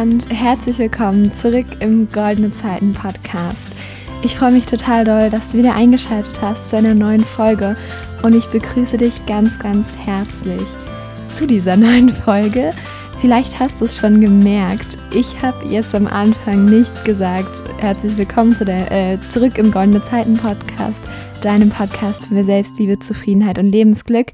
und 0.00 0.30
herzlich 0.30 0.78
willkommen 0.78 1.34
zurück 1.34 1.66
im 1.80 2.06
Goldene 2.06 2.52
Zeiten 2.52 2.92
Podcast. 2.92 3.66
Ich 4.22 4.36
freue 4.36 4.52
mich 4.52 4.64
total 4.64 5.04
doll, 5.04 5.28
dass 5.28 5.50
du 5.50 5.58
wieder 5.58 5.74
eingeschaltet 5.74 6.40
hast 6.40 6.70
zu 6.70 6.76
einer 6.76 6.94
neuen 6.94 7.24
Folge 7.24 7.76
und 8.22 8.32
ich 8.32 8.46
begrüße 8.46 8.96
dich 8.96 9.26
ganz, 9.26 9.58
ganz 9.58 9.96
herzlich 9.96 10.62
zu 11.34 11.48
dieser 11.48 11.76
neuen 11.76 12.10
Folge. 12.10 12.70
Vielleicht 13.20 13.58
hast 13.58 13.80
du 13.80 13.86
es 13.86 13.96
schon 13.96 14.20
gemerkt. 14.20 14.98
Ich 15.12 15.42
habe 15.42 15.66
jetzt 15.66 15.92
am 15.96 16.06
Anfang 16.06 16.66
nicht 16.66 17.04
gesagt, 17.04 17.64
herzlich 17.78 18.16
willkommen 18.16 18.54
zu 18.54 18.64
der, 18.64 18.92
äh, 18.92 19.18
zurück 19.30 19.58
im 19.58 19.72
Goldene 19.72 20.00
Zeiten 20.02 20.34
Podcast, 20.34 21.02
deinem 21.40 21.70
Podcast 21.70 22.26
für 22.26 22.44
Selbstliebe, 22.44 23.00
Zufriedenheit 23.00 23.58
und 23.58 23.72
Lebensglück. 23.72 24.28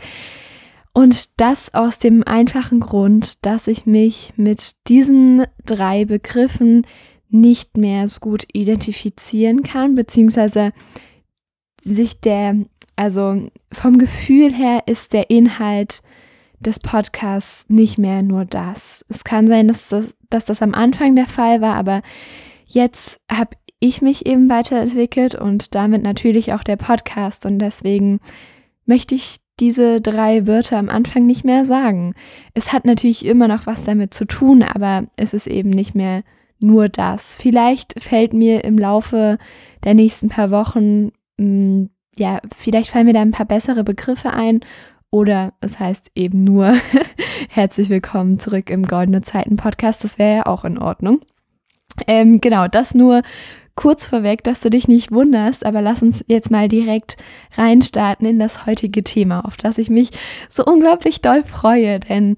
Und 0.95 1.41
das 1.41 1.75
aus 1.75 1.99
dem 1.99 2.23
einfachen 2.23 2.79
Grund, 2.79 3.45
dass 3.45 3.67
ich 3.67 3.85
mich 3.85 4.33
mit 4.37 4.77
diesen 4.87 5.45
drei 5.67 6.05
Begriffen 6.05 6.87
nicht 7.29 7.77
mehr 7.77 8.07
so 8.07 8.21
gut 8.21 8.47
identifizieren 8.53 9.65
kann, 9.65 9.97
beziehungsweise 9.97 10.73
sich 11.83 12.21
der, 12.21 12.57
also 12.95 13.51
vom 13.73 13.99
Gefühl 13.99 14.55
her 14.55 14.85
ist 14.87 15.13
der 15.13 15.31
Inhalt 15.31 16.01
des 16.61 16.79
Podcasts 16.79 17.65
nicht 17.69 17.99
mehr 17.99 18.23
nur 18.23 18.45
das. 18.45 19.05
Es 19.09 19.25
kann 19.25 19.49
sein, 19.49 19.67
dass 19.67 19.89
das, 19.89 20.15
dass 20.31 20.45
das 20.45 20.63
am 20.63 20.75
Anfang 20.75 21.17
der 21.17 21.27
Fall 21.27 21.61
war, 21.61 21.75
aber 21.75 22.03
jetzt 22.67 23.21
habe 23.29 23.57
ich 23.81 24.01
mich 24.01 24.27
eben 24.27 24.49
weiterentwickelt 24.49 25.35
und 25.35 25.75
damit 25.75 26.05
natürlich 26.05 26.53
auch 26.53 26.63
der 26.63 26.77
Podcast 26.77 27.47
und 27.47 27.59
deswegen 27.59 28.21
möchte 28.87 29.17
ich 29.17 29.39
diese 29.61 30.01
drei 30.01 30.47
Wörter 30.47 30.79
am 30.79 30.89
Anfang 30.89 31.27
nicht 31.27 31.45
mehr 31.45 31.65
sagen. 31.65 32.15
Es 32.55 32.73
hat 32.73 32.85
natürlich 32.85 33.25
immer 33.25 33.49
noch 33.49 33.67
was 33.67 33.85
damit 33.85 34.15
zu 34.15 34.25
tun, 34.25 34.63
aber 34.63 35.05
es 35.17 35.35
ist 35.35 35.47
eben 35.47 35.71
nicht 35.71 35.95
mehr 35.95 36.23
nur 36.59 36.89
das. 36.89 37.37
Vielleicht 37.37 38.03
fällt 38.03 38.33
mir 38.33 38.65
im 38.65 38.79
Laufe 38.79 39.39
der 39.85 39.95
nächsten 39.95 40.29
paar 40.29 40.51
Wochen, 40.51 41.07
mh, 41.07 41.11
hm, 41.39 41.91
ja, 42.17 42.41
vielleicht 42.57 42.91
fallen 42.91 43.07
mir 43.07 43.13
da 43.13 43.23
ein 43.23 43.33
paar 43.33 43.47
bessere 43.47 43.83
Begriffe 43.83 44.33
ein 44.33 44.61
oder 45.11 45.53
es 45.61 45.81
heißt 45.81 46.13
eben 46.15 46.45
nur 46.45 46.75
herzlich 47.49 47.89
willkommen 47.89 48.39
zurück 48.39 48.71
im 48.71 48.85
Goldene 48.85 49.23
Zeiten 49.23 49.57
Podcast. 49.57 50.05
Das 50.05 50.19
wäre 50.19 50.37
ja 50.37 50.47
auch 50.47 50.65
in 50.65 50.79
Ordnung. 50.79 51.21
Ähm, 52.07 52.41
genau, 52.41 52.69
das 52.69 52.95
nur 52.95 53.23
kurz 53.77 54.07
vorweg, 54.07 54.45
dass 54.45 54.61
du 54.61 54.71
dich 54.71 54.89
nicht 54.89 55.11
wunderst, 55.11 55.67
aber 55.67 55.83
lass 55.83 56.03
uns 56.03 56.25
jetzt 56.29 56.51
mal 56.51 56.69
direkt 56.69 57.17
reinstarten 57.57 58.27
in 58.27 58.39
das 58.39 58.67
heutige 58.67 59.03
Thema, 59.03 59.45
auf 59.45 59.57
das 59.57 59.79
ich 59.79 59.91
mich 59.91 60.11
so 60.49 60.65
unglaublich 60.65 61.23
doll 61.23 61.43
freue, 61.43 62.01
denn 62.01 62.37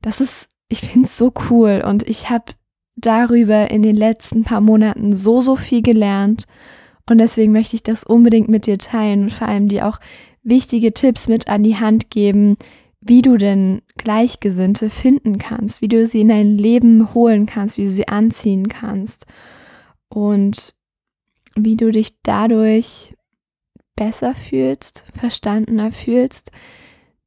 das 0.00 0.20
ist, 0.20 0.48
ich 0.68 0.80
finde 0.80 1.06
es 1.06 1.16
so 1.16 1.32
cool 1.50 1.82
und 1.86 2.08
ich 2.08 2.30
habe 2.30 2.52
darüber 2.96 3.70
in 3.70 3.82
den 3.82 3.96
letzten 3.96 4.44
paar 4.44 4.60
Monaten 4.60 5.12
so, 5.12 5.40
so 5.40 5.56
viel 5.56 5.82
gelernt 5.82 6.44
und 7.08 7.18
deswegen 7.18 7.52
möchte 7.52 7.76
ich 7.76 7.82
das 7.82 8.04
unbedingt 8.04 8.48
mit 8.48 8.66
dir 8.66 8.78
teilen 8.78 9.24
und 9.24 9.32
vor 9.32 9.48
allem 9.48 9.68
dir 9.68 9.86
auch 9.86 9.98
wichtige 10.42 10.94
Tipps 10.94 11.28
mit 11.28 11.48
an 11.48 11.62
die 11.62 11.76
Hand 11.76 12.10
geben, 12.10 12.56
wie 13.00 13.22
du 13.22 13.36
denn 13.36 13.82
Gleichgesinnte 13.96 14.90
finden 14.90 15.38
kannst, 15.38 15.82
wie 15.82 15.88
du 15.88 16.04
sie 16.06 16.20
in 16.20 16.28
dein 16.28 16.58
Leben 16.58 17.14
holen 17.14 17.46
kannst, 17.46 17.78
wie 17.78 17.84
du 17.84 17.90
sie 17.90 18.08
anziehen 18.08 18.68
kannst. 18.68 19.26
Und 20.08 20.74
wie 21.54 21.76
du 21.76 21.90
dich 21.90 22.20
dadurch 22.22 23.14
besser 23.96 24.34
fühlst, 24.34 25.04
verstandener 25.12 25.92
fühlst. 25.92 26.50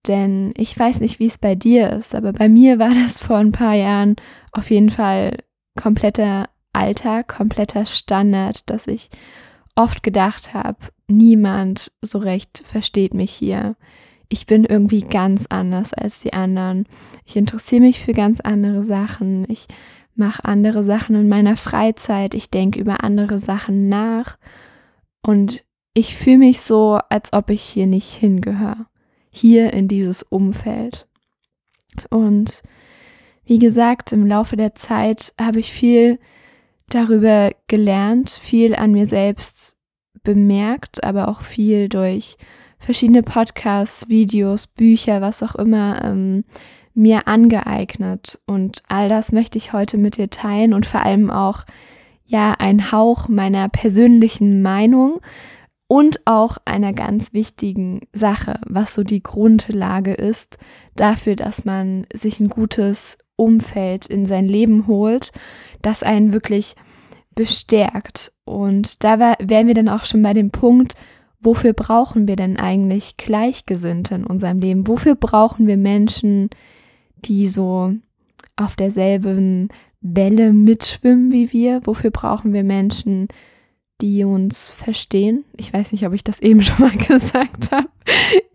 Denn 0.07 0.53
ich 0.57 0.77
weiß 0.77 0.99
nicht, 0.99 1.19
wie 1.19 1.27
es 1.27 1.37
bei 1.37 1.53
dir 1.53 1.91
ist, 1.91 2.15
aber 2.15 2.33
bei 2.33 2.49
mir 2.49 2.79
war 2.79 2.93
das 2.93 3.19
vor 3.19 3.37
ein 3.37 3.51
paar 3.51 3.75
Jahren 3.75 4.15
auf 4.51 4.71
jeden 4.71 4.89
Fall 4.89 5.37
kompletter 5.79 6.49
Alltag, 6.73 7.27
kompletter 7.27 7.85
Standard, 7.85 8.69
dass 8.69 8.87
ich 8.87 9.09
oft 9.75 10.03
gedacht 10.03 10.53
habe, 10.53 10.79
niemand 11.07 11.91
so 12.01 12.17
recht 12.17 12.63
versteht 12.65 13.13
mich 13.13 13.31
hier. 13.31 13.75
Ich 14.33 14.45
bin 14.45 14.63
irgendwie 14.63 15.01
ganz 15.01 15.45
anders 15.49 15.93
als 15.93 16.21
die 16.21 16.31
anderen. 16.31 16.87
Ich 17.25 17.35
interessiere 17.35 17.81
mich 17.81 17.99
für 17.99 18.13
ganz 18.13 18.39
andere 18.39 18.81
Sachen. 18.81 19.45
Ich 19.49 19.67
mache 20.15 20.45
andere 20.45 20.85
Sachen 20.85 21.15
in 21.15 21.27
meiner 21.27 21.57
Freizeit, 21.57 22.33
ich 22.33 22.49
denke 22.49 22.79
über 22.79 23.03
andere 23.03 23.37
Sachen 23.37 23.89
nach 23.89 24.37
und 25.21 25.65
ich 25.93 26.15
fühle 26.15 26.37
mich 26.37 26.61
so, 26.61 26.97
als 27.09 27.33
ob 27.33 27.49
ich 27.49 27.61
hier 27.61 27.87
nicht 27.87 28.13
hingehöre, 28.13 28.85
hier 29.31 29.73
in 29.73 29.89
dieses 29.89 30.23
Umfeld. 30.23 31.09
Und 32.09 32.63
wie 33.43 33.59
gesagt, 33.59 34.13
im 34.13 34.25
Laufe 34.25 34.55
der 34.55 34.75
Zeit 34.75 35.33
habe 35.39 35.59
ich 35.59 35.73
viel 35.73 36.19
darüber 36.89 37.51
gelernt, 37.67 38.29
viel 38.29 38.75
an 38.75 38.93
mir 38.93 39.07
selbst 39.07 39.75
bemerkt, 40.23 41.03
aber 41.03 41.27
auch 41.27 41.41
viel 41.41 41.89
durch 41.89 42.37
verschiedene 42.81 43.23
Podcasts, 43.23 44.09
Videos, 44.09 44.67
Bücher, 44.67 45.21
was 45.21 45.43
auch 45.43 45.55
immer 45.55 46.03
ähm, 46.03 46.43
mir 46.93 47.27
angeeignet. 47.27 48.39
Und 48.45 48.83
all 48.87 49.07
das 49.07 49.31
möchte 49.31 49.57
ich 49.57 49.71
heute 49.71 49.97
mit 49.97 50.17
dir 50.17 50.29
teilen 50.29 50.73
und 50.73 50.85
vor 50.85 51.01
allem 51.01 51.29
auch, 51.29 51.63
ja, 52.25 52.55
ein 52.57 52.91
Hauch 52.91 53.27
meiner 53.27 53.67
persönlichen 53.69 54.61
Meinung 54.61 55.19
und 55.87 56.21
auch 56.25 56.57
einer 56.63 56.93
ganz 56.93 57.33
wichtigen 57.33 58.07
Sache, 58.13 58.59
was 58.65 58.93
so 58.95 59.03
die 59.03 59.21
Grundlage 59.21 60.13
ist 60.13 60.57
dafür, 60.95 61.35
dass 61.35 61.65
man 61.65 62.07
sich 62.13 62.39
ein 62.39 62.47
gutes 62.47 63.17
Umfeld 63.35 64.05
in 64.05 64.25
sein 64.25 64.45
Leben 64.45 64.87
holt, 64.87 65.31
das 65.81 66.03
einen 66.03 66.31
wirklich 66.31 66.75
bestärkt. 67.35 68.31
Und 68.45 69.03
da 69.03 69.19
wären 69.19 69.67
wir 69.67 69.73
dann 69.73 69.89
auch 69.89 70.05
schon 70.05 70.21
bei 70.21 70.33
dem 70.33 70.51
Punkt, 70.51 70.95
wofür 71.41 71.73
brauchen 71.73 72.27
wir 72.27 72.35
denn 72.35 72.57
eigentlich 72.57 73.17
Gleichgesinnte 73.17 74.15
in 74.15 74.25
unserem 74.25 74.59
Leben? 74.59 74.87
Wofür 74.87 75.15
brauchen 75.15 75.67
wir 75.67 75.77
Menschen, 75.77 76.49
die 77.25 77.47
so 77.47 77.93
auf 78.55 78.75
derselben 78.75 79.69
Welle 80.01 80.53
mitschwimmen 80.53 81.31
wie 81.31 81.51
wir? 81.51 81.81
Wofür 81.85 82.11
brauchen 82.11 82.53
wir 82.53 82.63
Menschen, 82.63 83.27
die 84.01 84.23
uns 84.23 84.69
verstehen? 84.69 85.43
Ich 85.57 85.73
weiß 85.73 85.91
nicht, 85.91 86.05
ob 86.05 86.13
ich 86.13 86.23
das 86.23 86.39
eben 86.39 86.61
schon 86.61 86.79
mal 86.79 86.95
gesagt 86.95 87.71
habe. 87.71 87.89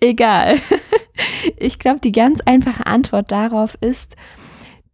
Egal. 0.01 0.57
Ich 1.59 1.79
glaube, 1.79 2.01
die 2.01 2.13
ganz 2.13 2.41
einfache 2.43 2.87
Antwort 2.87 3.33
darauf 3.33 3.77
ist, 3.81 4.17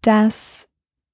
dass 0.00 0.68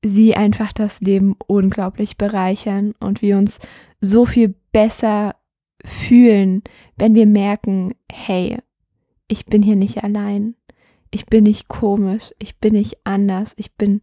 sie 0.04 0.36
einfach 0.36 0.72
das 0.72 1.00
Leben 1.00 1.34
unglaublich 1.46 2.16
bereichern 2.16 2.94
und 3.00 3.20
wir 3.20 3.36
uns 3.36 3.60
so 4.00 4.24
viel 4.24 4.54
besser 4.72 5.34
fühlen, 5.84 6.62
wenn 6.96 7.14
wir 7.14 7.26
merken, 7.26 7.94
hey, 8.10 8.58
ich 9.28 9.46
bin 9.46 9.62
hier 9.62 9.76
nicht 9.76 10.02
allein. 10.02 10.54
Ich 11.10 11.26
bin 11.26 11.44
nicht 11.44 11.68
komisch, 11.68 12.32
ich 12.38 12.56
bin 12.56 12.74
nicht 12.74 12.98
anders, 13.04 13.54
ich 13.56 13.72
bin 13.72 14.02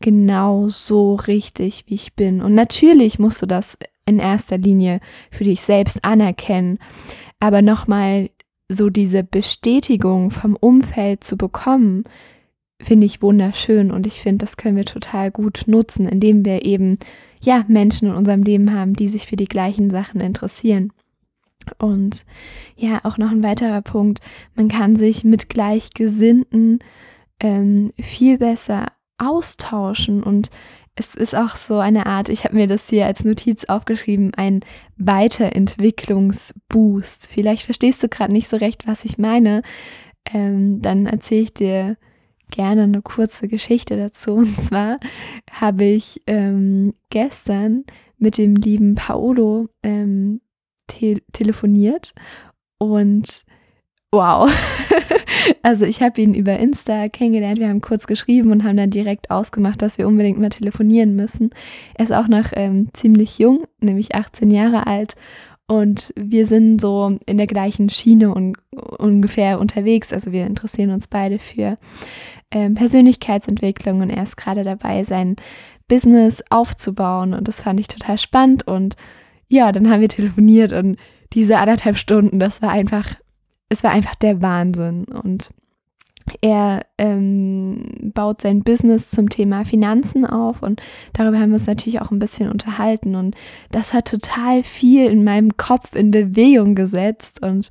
genau 0.00 0.68
so 0.68 1.14
richtig, 1.14 1.84
wie 1.86 1.94
ich 1.94 2.14
bin. 2.14 2.40
Und 2.40 2.54
natürlich 2.54 3.18
musst 3.18 3.40
du 3.40 3.46
das 3.46 3.78
in 4.04 4.18
erster 4.18 4.58
Linie 4.58 5.00
für 5.30 5.44
dich 5.44 5.62
selbst 5.62 6.04
anerkennen, 6.04 6.78
aber 7.40 7.62
nochmal 7.62 8.30
so 8.68 8.90
diese 8.90 9.22
Bestätigung 9.22 10.30
vom 10.30 10.56
Umfeld 10.56 11.22
zu 11.22 11.36
bekommen, 11.36 12.04
finde 12.84 13.06
ich 13.06 13.22
wunderschön 13.22 13.90
und 13.90 14.06
ich 14.06 14.20
finde, 14.20 14.44
das 14.44 14.56
können 14.56 14.76
wir 14.76 14.84
total 14.84 15.30
gut 15.30 15.62
nutzen, 15.66 16.06
indem 16.06 16.44
wir 16.44 16.64
eben 16.64 16.98
ja 17.40 17.64
Menschen 17.68 18.08
in 18.08 18.14
unserem 18.14 18.42
Leben 18.42 18.72
haben, 18.72 18.94
die 18.94 19.08
sich 19.08 19.26
für 19.26 19.36
die 19.36 19.48
gleichen 19.48 19.90
Sachen 19.90 20.20
interessieren. 20.20 20.92
Und 21.78 22.26
ja, 22.76 23.00
auch 23.04 23.16
noch 23.16 23.30
ein 23.30 23.42
weiterer 23.42 23.80
Punkt, 23.80 24.20
man 24.54 24.68
kann 24.68 24.96
sich 24.96 25.24
mit 25.24 25.48
Gleichgesinnten 25.48 26.80
ähm, 27.40 27.92
viel 28.00 28.38
besser 28.38 28.88
austauschen 29.18 30.22
und 30.22 30.50
es 30.96 31.14
ist 31.14 31.34
auch 31.34 31.56
so 31.56 31.78
eine 31.78 32.06
Art, 32.06 32.28
ich 32.28 32.44
habe 32.44 32.54
mir 32.54 32.68
das 32.68 32.88
hier 32.88 33.06
als 33.06 33.24
Notiz 33.24 33.64
aufgeschrieben, 33.64 34.32
ein 34.34 34.60
Weiterentwicklungsboost. 34.96 37.26
Vielleicht 37.26 37.64
verstehst 37.64 38.00
du 38.02 38.08
gerade 38.08 38.32
nicht 38.32 38.48
so 38.48 38.56
recht, 38.56 38.86
was 38.86 39.04
ich 39.04 39.18
meine. 39.18 39.62
Ähm, 40.32 40.80
dann 40.82 41.06
erzähle 41.06 41.40
ich 41.40 41.52
dir 41.52 41.96
gerne 42.50 42.82
eine 42.82 43.02
kurze 43.02 43.48
Geschichte 43.48 43.96
dazu. 43.96 44.34
Und 44.34 44.60
zwar 44.60 44.98
habe 45.50 45.84
ich 45.84 46.22
ähm, 46.26 46.94
gestern 47.10 47.84
mit 48.18 48.38
dem 48.38 48.54
lieben 48.56 48.94
Paolo 48.94 49.68
ähm, 49.82 50.40
te 50.86 51.20
telefoniert 51.32 52.14
und 52.78 53.44
wow. 54.12 54.50
also 55.62 55.84
ich 55.84 56.02
habe 56.02 56.20
ihn 56.20 56.34
über 56.34 56.58
Insta 56.58 57.08
kennengelernt, 57.08 57.58
wir 57.58 57.68
haben 57.68 57.80
kurz 57.80 58.06
geschrieben 58.06 58.52
und 58.52 58.64
haben 58.64 58.76
dann 58.76 58.90
direkt 58.90 59.30
ausgemacht, 59.30 59.82
dass 59.82 59.98
wir 59.98 60.06
unbedingt 60.06 60.38
mal 60.38 60.50
telefonieren 60.50 61.16
müssen. 61.16 61.50
Er 61.94 62.04
ist 62.04 62.12
auch 62.12 62.28
noch 62.28 62.52
ähm, 62.52 62.88
ziemlich 62.92 63.38
jung, 63.38 63.66
nämlich 63.80 64.14
18 64.14 64.50
Jahre 64.50 64.86
alt 64.86 65.16
und 65.66 66.12
wir 66.16 66.46
sind 66.46 66.80
so 66.80 67.18
in 67.24 67.38
der 67.38 67.46
gleichen 67.46 67.88
Schiene 67.88 68.34
und 68.34 68.56
ungefähr 68.70 69.58
unterwegs. 69.58 70.12
Also 70.12 70.30
wir 70.30 70.46
interessieren 70.46 70.90
uns 70.90 71.06
beide 71.06 71.38
für 71.38 71.78
ähm, 72.50 72.74
Persönlichkeitsentwicklung 72.74 74.02
und 74.02 74.10
er 74.10 74.22
ist 74.22 74.36
gerade 74.36 74.62
dabei, 74.62 75.04
sein 75.04 75.36
Business 75.88 76.42
aufzubauen. 76.50 77.32
Und 77.32 77.48
das 77.48 77.62
fand 77.62 77.80
ich 77.80 77.88
total 77.88 78.18
spannend. 78.18 78.66
Und 78.66 78.96
ja, 79.48 79.72
dann 79.72 79.90
haben 79.90 80.02
wir 80.02 80.08
telefoniert 80.08 80.72
und 80.72 80.96
diese 81.32 81.58
anderthalb 81.58 81.96
Stunden, 81.96 82.38
das 82.38 82.60
war 82.60 82.70
einfach, 82.70 83.14
es 83.70 83.82
war 83.82 83.90
einfach 83.90 84.14
der 84.14 84.42
Wahnsinn. 84.42 85.04
Und 85.04 85.50
er 86.40 86.86
ähm, 86.98 88.12
baut 88.14 88.40
sein 88.40 88.62
Business 88.62 89.10
zum 89.10 89.28
Thema 89.28 89.64
Finanzen 89.64 90.24
auf 90.24 90.62
und 90.62 90.80
darüber 91.12 91.38
haben 91.38 91.50
wir 91.50 91.56
uns 91.56 91.66
natürlich 91.66 92.00
auch 92.00 92.10
ein 92.10 92.18
bisschen 92.18 92.50
unterhalten 92.50 93.14
und 93.14 93.36
das 93.70 93.92
hat 93.92 94.08
total 94.08 94.62
viel 94.62 95.06
in 95.06 95.24
meinem 95.24 95.56
Kopf 95.56 95.94
in 95.94 96.10
Bewegung 96.10 96.74
gesetzt 96.74 97.42
und 97.42 97.70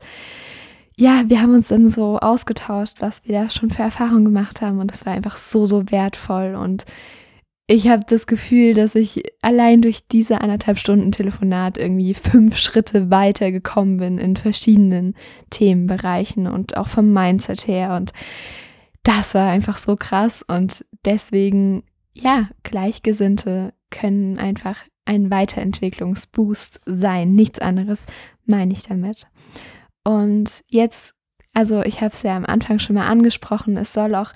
ja, 0.95 1.23
wir 1.27 1.41
haben 1.41 1.55
uns 1.55 1.69
dann 1.69 1.87
so 1.87 2.19
ausgetauscht, 2.19 2.97
was 2.99 3.27
wir 3.27 3.41
da 3.41 3.49
schon 3.49 3.71
für 3.71 3.81
Erfahrungen 3.81 4.25
gemacht 4.25 4.61
haben 4.61 4.79
und 4.79 4.91
das 4.91 5.05
war 5.05 5.13
einfach 5.13 5.37
so, 5.37 5.65
so 5.65 5.89
wertvoll 5.89 6.55
und 6.55 6.85
ich 7.67 7.87
habe 7.87 8.03
das 8.07 8.27
Gefühl, 8.27 8.73
dass 8.73 8.95
ich 8.95 9.23
allein 9.41 9.81
durch 9.81 10.07
diese 10.07 10.41
anderthalb 10.41 10.77
Stunden 10.77 11.11
Telefonat 11.11 11.77
irgendwie 11.77 12.13
fünf 12.13 12.57
Schritte 12.57 13.09
weiter 13.09 13.51
gekommen 13.51 13.97
bin 13.97 14.17
in 14.17 14.35
verschiedenen 14.35 15.15
Themenbereichen 15.49 16.47
und 16.47 16.75
auch 16.77 16.87
vom 16.87 17.13
Mindset 17.13 17.67
her. 17.67 17.95
Und 17.95 18.11
das 19.03 19.33
war 19.33 19.49
einfach 19.49 19.77
so 19.77 19.95
krass. 19.95 20.43
Und 20.45 20.85
deswegen, 21.05 21.83
ja, 22.13 22.49
Gleichgesinnte 22.63 23.73
können 23.89 24.39
einfach 24.39 24.77
ein 25.05 25.29
Weiterentwicklungsboost 25.29 26.81
sein. 26.85 27.33
Nichts 27.33 27.59
anderes 27.59 28.05
meine 28.45 28.73
ich 28.73 28.83
damit. 28.83 29.27
Und 30.03 30.63
jetzt, 30.69 31.13
also 31.53 31.81
ich 31.81 32.01
habe 32.01 32.13
es 32.13 32.23
ja 32.23 32.35
am 32.35 32.45
Anfang 32.45 32.79
schon 32.79 32.95
mal 32.95 33.07
angesprochen, 33.07 33.77
es 33.77 33.93
soll 33.93 34.15
auch 34.15 34.33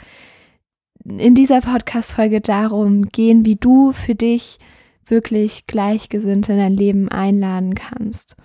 in 1.07 1.35
dieser 1.35 1.61
Podcast-Folge 1.61 2.41
darum 2.41 3.03
gehen, 3.09 3.45
wie 3.45 3.55
du 3.55 3.93
für 3.93 4.15
dich 4.15 4.57
wirklich 5.05 5.65
Gleichgesinnte 5.67 6.53
in 6.53 6.57
dein 6.57 6.73
Leben 6.73 7.09
einladen 7.09 7.75
kannst. 7.75 8.35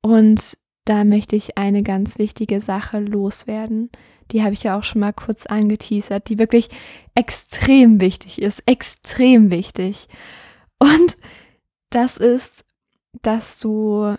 Und 0.00 0.56
da 0.86 1.04
möchte 1.04 1.36
ich 1.36 1.58
eine 1.58 1.82
ganz 1.82 2.18
wichtige 2.18 2.60
Sache 2.60 3.00
loswerden. 3.00 3.90
Die 4.30 4.42
habe 4.42 4.54
ich 4.54 4.62
ja 4.62 4.78
auch 4.78 4.82
schon 4.82 5.00
mal 5.00 5.12
kurz 5.12 5.46
angeteasert, 5.46 6.28
die 6.28 6.38
wirklich 6.38 6.68
extrem 7.14 8.00
wichtig 8.00 8.40
ist, 8.40 8.62
extrem 8.66 9.50
wichtig. 9.50 10.08
Und 10.78 11.16
das 11.90 12.16
ist, 12.16 12.64
dass 13.22 13.60
du 13.60 14.16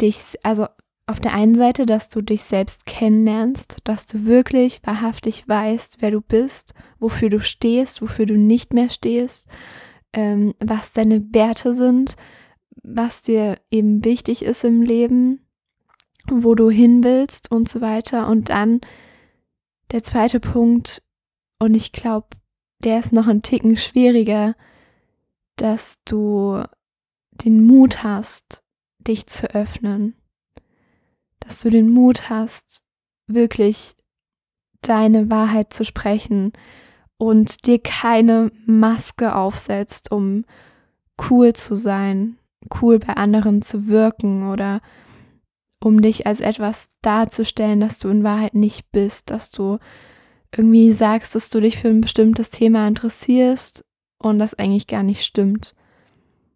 dich, 0.00 0.36
also 0.42 0.66
auf 1.06 1.20
der 1.20 1.34
einen 1.34 1.54
Seite, 1.54 1.84
dass 1.84 2.08
du 2.08 2.22
dich 2.22 2.44
selbst 2.44 2.86
kennenlernst, 2.86 3.78
dass 3.84 4.06
du 4.06 4.24
wirklich 4.24 4.80
wahrhaftig 4.84 5.48
weißt, 5.48 5.96
wer 6.00 6.10
du 6.10 6.20
bist, 6.20 6.74
wofür 6.98 7.28
du 7.28 7.40
stehst, 7.40 8.02
wofür 8.02 8.26
du 8.26 8.38
nicht 8.38 8.72
mehr 8.72 8.88
stehst, 8.88 9.48
ähm, 10.12 10.54
was 10.60 10.92
deine 10.92 11.34
Werte 11.34 11.74
sind, 11.74 12.16
was 12.82 13.22
dir 13.22 13.58
eben 13.70 14.04
wichtig 14.04 14.44
ist 14.44 14.64
im 14.64 14.82
Leben, 14.82 15.44
wo 16.30 16.54
du 16.54 16.70
hin 16.70 17.02
willst 17.02 17.50
und 17.50 17.68
so 17.68 17.80
weiter. 17.80 18.28
Und 18.28 18.48
dann 18.48 18.80
der 19.90 20.04
zweite 20.04 20.38
Punkt, 20.40 21.02
und 21.58 21.74
ich 21.74 21.92
glaube, 21.92 22.28
der 22.84 22.98
ist 22.98 23.12
noch 23.12 23.26
ein 23.26 23.42
Ticken 23.42 23.76
schwieriger, 23.76 24.54
dass 25.56 25.98
du 26.04 26.62
den 27.32 27.62
Mut 27.64 28.02
hast, 28.02 28.62
dich 28.98 29.26
zu 29.26 29.52
öffnen 29.54 30.14
dass 31.44 31.58
du 31.58 31.70
den 31.70 31.90
Mut 31.90 32.30
hast, 32.30 32.82
wirklich 33.26 33.94
deine 34.80 35.30
Wahrheit 35.30 35.72
zu 35.72 35.84
sprechen 35.84 36.52
und 37.16 37.66
dir 37.66 37.78
keine 37.78 38.50
Maske 38.66 39.34
aufsetzt, 39.34 40.10
um 40.10 40.44
cool 41.30 41.52
zu 41.52 41.76
sein, 41.76 42.36
cool 42.80 42.98
bei 42.98 43.14
anderen 43.14 43.62
zu 43.62 43.86
wirken 43.86 44.50
oder 44.50 44.80
um 45.80 46.00
dich 46.00 46.26
als 46.26 46.40
etwas 46.40 46.90
darzustellen, 47.00 47.80
das 47.80 47.98
du 47.98 48.08
in 48.08 48.24
Wahrheit 48.24 48.54
nicht 48.54 48.90
bist, 48.92 49.30
dass 49.30 49.50
du 49.50 49.78
irgendwie 50.54 50.92
sagst, 50.92 51.34
dass 51.34 51.50
du 51.50 51.60
dich 51.60 51.78
für 51.78 51.88
ein 51.88 52.00
bestimmtes 52.00 52.50
Thema 52.50 52.86
interessierst 52.86 53.84
und 54.18 54.38
das 54.38 54.54
eigentlich 54.54 54.86
gar 54.86 55.02
nicht 55.02 55.24
stimmt. 55.24 55.74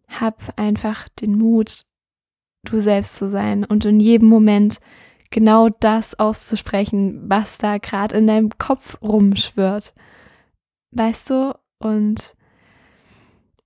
Hab 0.07 0.53
einfach 0.57 1.09
den 1.09 1.37
Mut, 1.37 1.85
du 2.63 2.79
selbst 2.79 3.15
zu 3.15 3.27
sein 3.27 3.63
und 3.63 3.85
in 3.85 3.99
jedem 3.99 4.29
Moment 4.29 4.79
genau 5.29 5.69
das 5.69 6.19
auszusprechen, 6.19 7.29
was 7.29 7.57
da 7.57 7.77
gerade 7.77 8.17
in 8.17 8.27
deinem 8.27 8.57
Kopf 8.57 9.01
rumschwirrt. 9.01 9.93
Weißt 10.91 11.29
du? 11.29 11.55
Und 11.79 12.35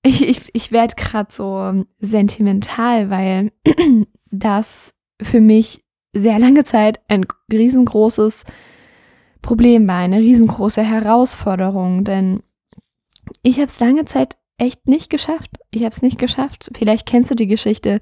ich, 0.04 0.28
ich, 0.28 0.50
ich 0.54 0.72
werde 0.72 0.96
gerade 0.96 1.32
so 1.32 1.86
sentimental, 2.00 3.10
weil 3.10 3.52
das 4.32 4.94
für 5.22 5.42
mich 5.42 5.84
sehr 6.14 6.40
lange 6.40 6.64
Zeit 6.64 7.00
ein 7.08 7.26
riesengroßes 7.52 8.46
Problem 9.42 9.88
war, 9.88 10.00
eine 10.00 10.20
riesengroße 10.20 10.84
Herausforderung, 10.84 12.04
denn 12.04 12.44
ich 13.44 13.58
habe 13.58 13.68
es 13.68 13.80
lange 13.80 14.06
Zeit 14.06 14.38
echt 14.58 14.88
nicht 14.88 15.10
geschafft. 15.10 15.52
Ich 15.72 15.84
habe 15.84 15.96
es 15.96 16.02
nicht 16.02 16.20
geschafft. 16.20 16.70
Vielleicht 16.76 17.08
kennst 17.08 17.32
du 17.32 17.36
die 17.36 17.48
Geschichte 17.48 18.00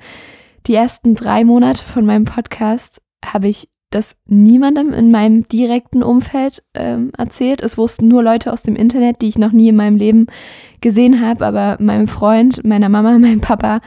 die 0.68 0.76
ersten 0.76 1.16
drei 1.16 1.44
Monate 1.44 1.84
von 1.84 2.06
meinem 2.06 2.26
Podcast 2.26 3.02
habe 3.26 3.48
ich 3.48 3.70
das 3.90 4.16
niemandem 4.26 4.94
in 4.94 5.10
meinem 5.10 5.48
direkten 5.48 6.04
Umfeld 6.04 6.64
ähm, 6.76 7.12
erzählt. 7.18 7.62
Es 7.62 7.78
wussten 7.78 8.08
nur 8.08 8.24
Leute 8.24 8.54
aus 8.54 8.62
dem 8.62 8.76
Internet, 8.76 9.22
die 9.22 9.28
ich 9.28 9.40
noch 9.40 9.52
nie 9.52 9.70
in 9.70 9.76
meinem 9.76 9.96
Leben 9.96 10.28
gesehen 10.82 11.22
habe, 11.22 11.46
aber 11.46 11.78
meinem 11.80 12.08
Freund, 12.08 12.64
meiner 12.64 12.90
Mama, 12.90 13.18
meinem 13.20 13.42
Papa 13.42 13.82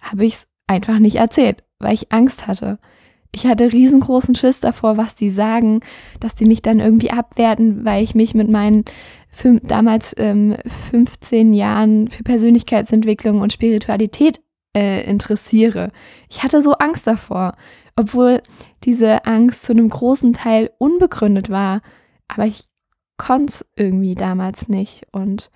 habe 0.00 0.24
ich 0.24 0.34
es 0.34 0.46
einfach 0.66 0.98
nicht 0.98 1.16
erzählt, 1.16 1.64
weil 1.78 1.94
ich 1.94 2.12
Angst 2.12 2.46
hatte. 2.46 2.78
Ich 3.34 3.46
hatte 3.46 3.72
riesengroßen 3.72 4.34
Schiss 4.34 4.60
davor, 4.60 4.96
was 4.96 5.14
die 5.14 5.30
sagen, 5.30 5.80
dass 6.20 6.34
die 6.34 6.44
mich 6.44 6.60
dann 6.60 6.80
irgendwie 6.80 7.10
abwerten, 7.10 7.84
weil 7.84 8.02
ich 8.02 8.14
mich 8.14 8.34
mit 8.34 8.50
meinen 8.50 8.84
fünf, 9.30 9.62
damals 9.64 10.14
ähm, 10.18 10.56
15 10.90 11.54
Jahren 11.54 12.08
für 12.08 12.22
Persönlichkeitsentwicklung 12.22 13.40
und 13.40 13.52
Spiritualität 13.52 14.40
äh, 14.76 15.04
interessiere. 15.04 15.90
Ich 16.28 16.42
hatte 16.42 16.62
so 16.62 16.72
Angst 16.72 17.06
davor, 17.06 17.56
obwohl 17.96 18.42
diese 18.84 19.24
Angst 19.26 19.64
zu 19.64 19.72
einem 19.72 19.88
großen 19.88 20.32
Teil 20.32 20.70
unbegründet 20.78 21.50
war. 21.50 21.82
Aber 22.28 22.46
ich 22.46 22.64
konnte 23.18 23.52
es 23.52 23.66
irgendwie 23.76 24.14
damals 24.14 24.68
nicht. 24.68 25.06
Und 25.12 25.50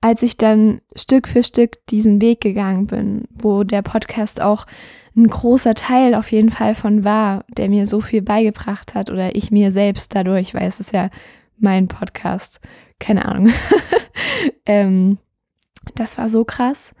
als 0.00 0.22
ich 0.22 0.36
dann 0.36 0.80
Stück 0.96 1.28
für 1.28 1.44
Stück 1.44 1.84
diesen 1.86 2.20
Weg 2.20 2.40
gegangen 2.40 2.86
bin, 2.86 3.24
wo 3.32 3.64
der 3.64 3.82
Podcast 3.82 4.40
auch 4.40 4.66
ein 5.16 5.26
großer 5.26 5.74
Teil 5.74 6.14
auf 6.14 6.30
jeden 6.32 6.50
Fall 6.50 6.74
von 6.74 7.04
war, 7.04 7.44
der 7.48 7.68
mir 7.68 7.86
so 7.86 8.00
viel 8.00 8.22
beigebracht 8.22 8.94
hat 8.94 9.10
oder 9.10 9.34
ich 9.34 9.50
mir 9.50 9.70
selbst 9.70 10.14
dadurch, 10.14 10.54
weil 10.54 10.66
es 10.66 10.80
ist 10.80 10.92
ja 10.92 11.10
mein 11.58 11.88
Podcast, 11.88 12.60
keine 12.98 13.26
Ahnung. 13.26 13.52
ähm, 14.66 15.18
das 15.94 16.16
war 16.16 16.28
so 16.28 16.44
krass. 16.44 16.94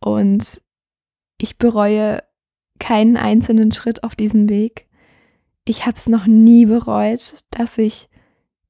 Und 0.00 0.62
ich 1.38 1.58
bereue 1.58 2.22
keinen 2.78 3.16
einzelnen 3.16 3.70
Schritt 3.70 4.02
auf 4.02 4.16
diesem 4.16 4.48
Weg. 4.48 4.88
Ich 5.64 5.86
habe 5.86 5.96
es 5.96 6.08
noch 6.08 6.26
nie 6.26 6.66
bereut, 6.66 7.44
dass 7.50 7.78
ich 7.78 8.08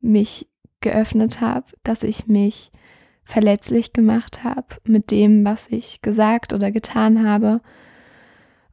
mich 0.01 0.49
geöffnet 0.81 1.41
habe, 1.41 1.67
dass 1.83 2.03
ich 2.03 2.27
mich 2.27 2.73
verletzlich 3.25 3.93
gemacht 3.93 4.43
habe 4.45 4.67
mit 4.85 5.11
dem, 5.11 5.45
was 5.45 5.69
ich 5.69 6.03
gesagt 6.03 6.53
oder 6.53 6.73
getan 6.73 7.27
habe. 7.27 7.61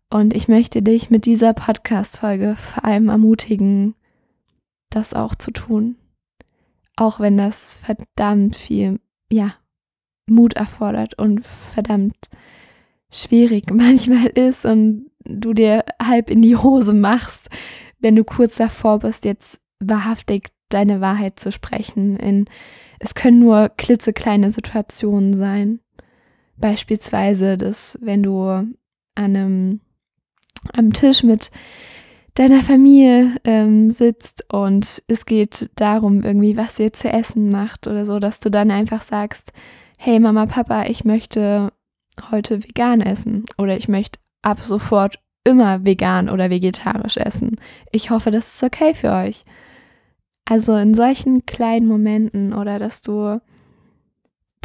Und 0.09 0.33
ich 0.33 0.47
möchte 0.47 0.81
dich 0.81 1.09
mit 1.09 1.25
dieser 1.25 1.53
Podcast-Folge 1.53 2.55
vor 2.55 2.85
allem 2.85 3.09
ermutigen, 3.09 3.93
das 4.89 5.13
auch 5.13 5.35
zu 5.35 5.51
tun. 5.51 5.97
Auch 6.95 7.19
wenn 7.19 7.37
das 7.37 7.75
verdammt 7.75 8.55
viel, 8.55 8.99
ja, 9.29 9.53
Mut 10.27 10.53
erfordert 10.53 11.17
und 11.17 11.45
verdammt 11.45 12.29
schwierig 13.11 13.65
manchmal 13.73 14.27
ist 14.27 14.65
und 14.65 15.09
du 15.23 15.53
dir 15.53 15.83
halb 16.01 16.29
in 16.29 16.41
die 16.41 16.55
Hose 16.55 16.93
machst, 16.93 17.49
wenn 17.99 18.15
du 18.15 18.23
kurz 18.23 18.57
davor 18.57 18.99
bist, 18.99 19.25
jetzt 19.25 19.59
wahrhaftig 19.79 20.49
deine 20.69 21.01
Wahrheit 21.01 21.39
zu 21.39 21.51
sprechen. 21.51 22.17
In, 22.17 22.45
es 22.99 23.15
können 23.15 23.39
nur 23.39 23.69
klitzekleine 23.69 24.51
Situationen 24.51 25.33
sein. 25.33 25.79
Beispielsweise, 26.57 27.57
dass 27.57 27.97
wenn 28.01 28.23
du 28.23 28.43
an 28.43 28.75
einem 29.15 29.81
am 30.73 30.93
Tisch 30.93 31.23
mit 31.23 31.51
deiner 32.33 32.63
Familie 32.63 33.35
ähm, 33.43 33.89
sitzt 33.89 34.45
und 34.53 35.03
es 35.07 35.25
geht 35.25 35.69
darum, 35.75 36.23
irgendwie, 36.23 36.57
was 36.57 36.79
ihr 36.79 36.93
zu 36.93 37.09
essen 37.09 37.49
macht 37.49 37.87
oder 37.87 38.05
so, 38.05 38.19
dass 38.19 38.39
du 38.39 38.51
dann 38.51 38.69
einfach 38.69 39.01
sagst, 39.01 39.53
hey 39.97 40.19
Mama, 40.19 40.45
Papa, 40.45 40.85
ich 40.85 41.03
möchte 41.03 41.73
heute 42.31 42.63
vegan 42.63 43.01
essen 43.01 43.45
oder 43.57 43.75
ich 43.77 43.87
möchte 43.89 44.19
ab 44.41 44.59
sofort 44.61 45.19
immer 45.43 45.85
vegan 45.85 46.29
oder 46.29 46.49
vegetarisch 46.49 47.17
essen. 47.17 47.57
Ich 47.91 48.09
hoffe, 48.09 48.31
das 48.31 48.55
ist 48.55 48.63
okay 48.63 48.93
für 48.93 49.11
euch. 49.11 49.43
Also 50.45 50.75
in 50.75 50.93
solchen 50.93 51.45
kleinen 51.45 51.87
Momenten 51.87 52.53
oder 52.53 52.79
dass 52.79 53.01
du 53.01 53.41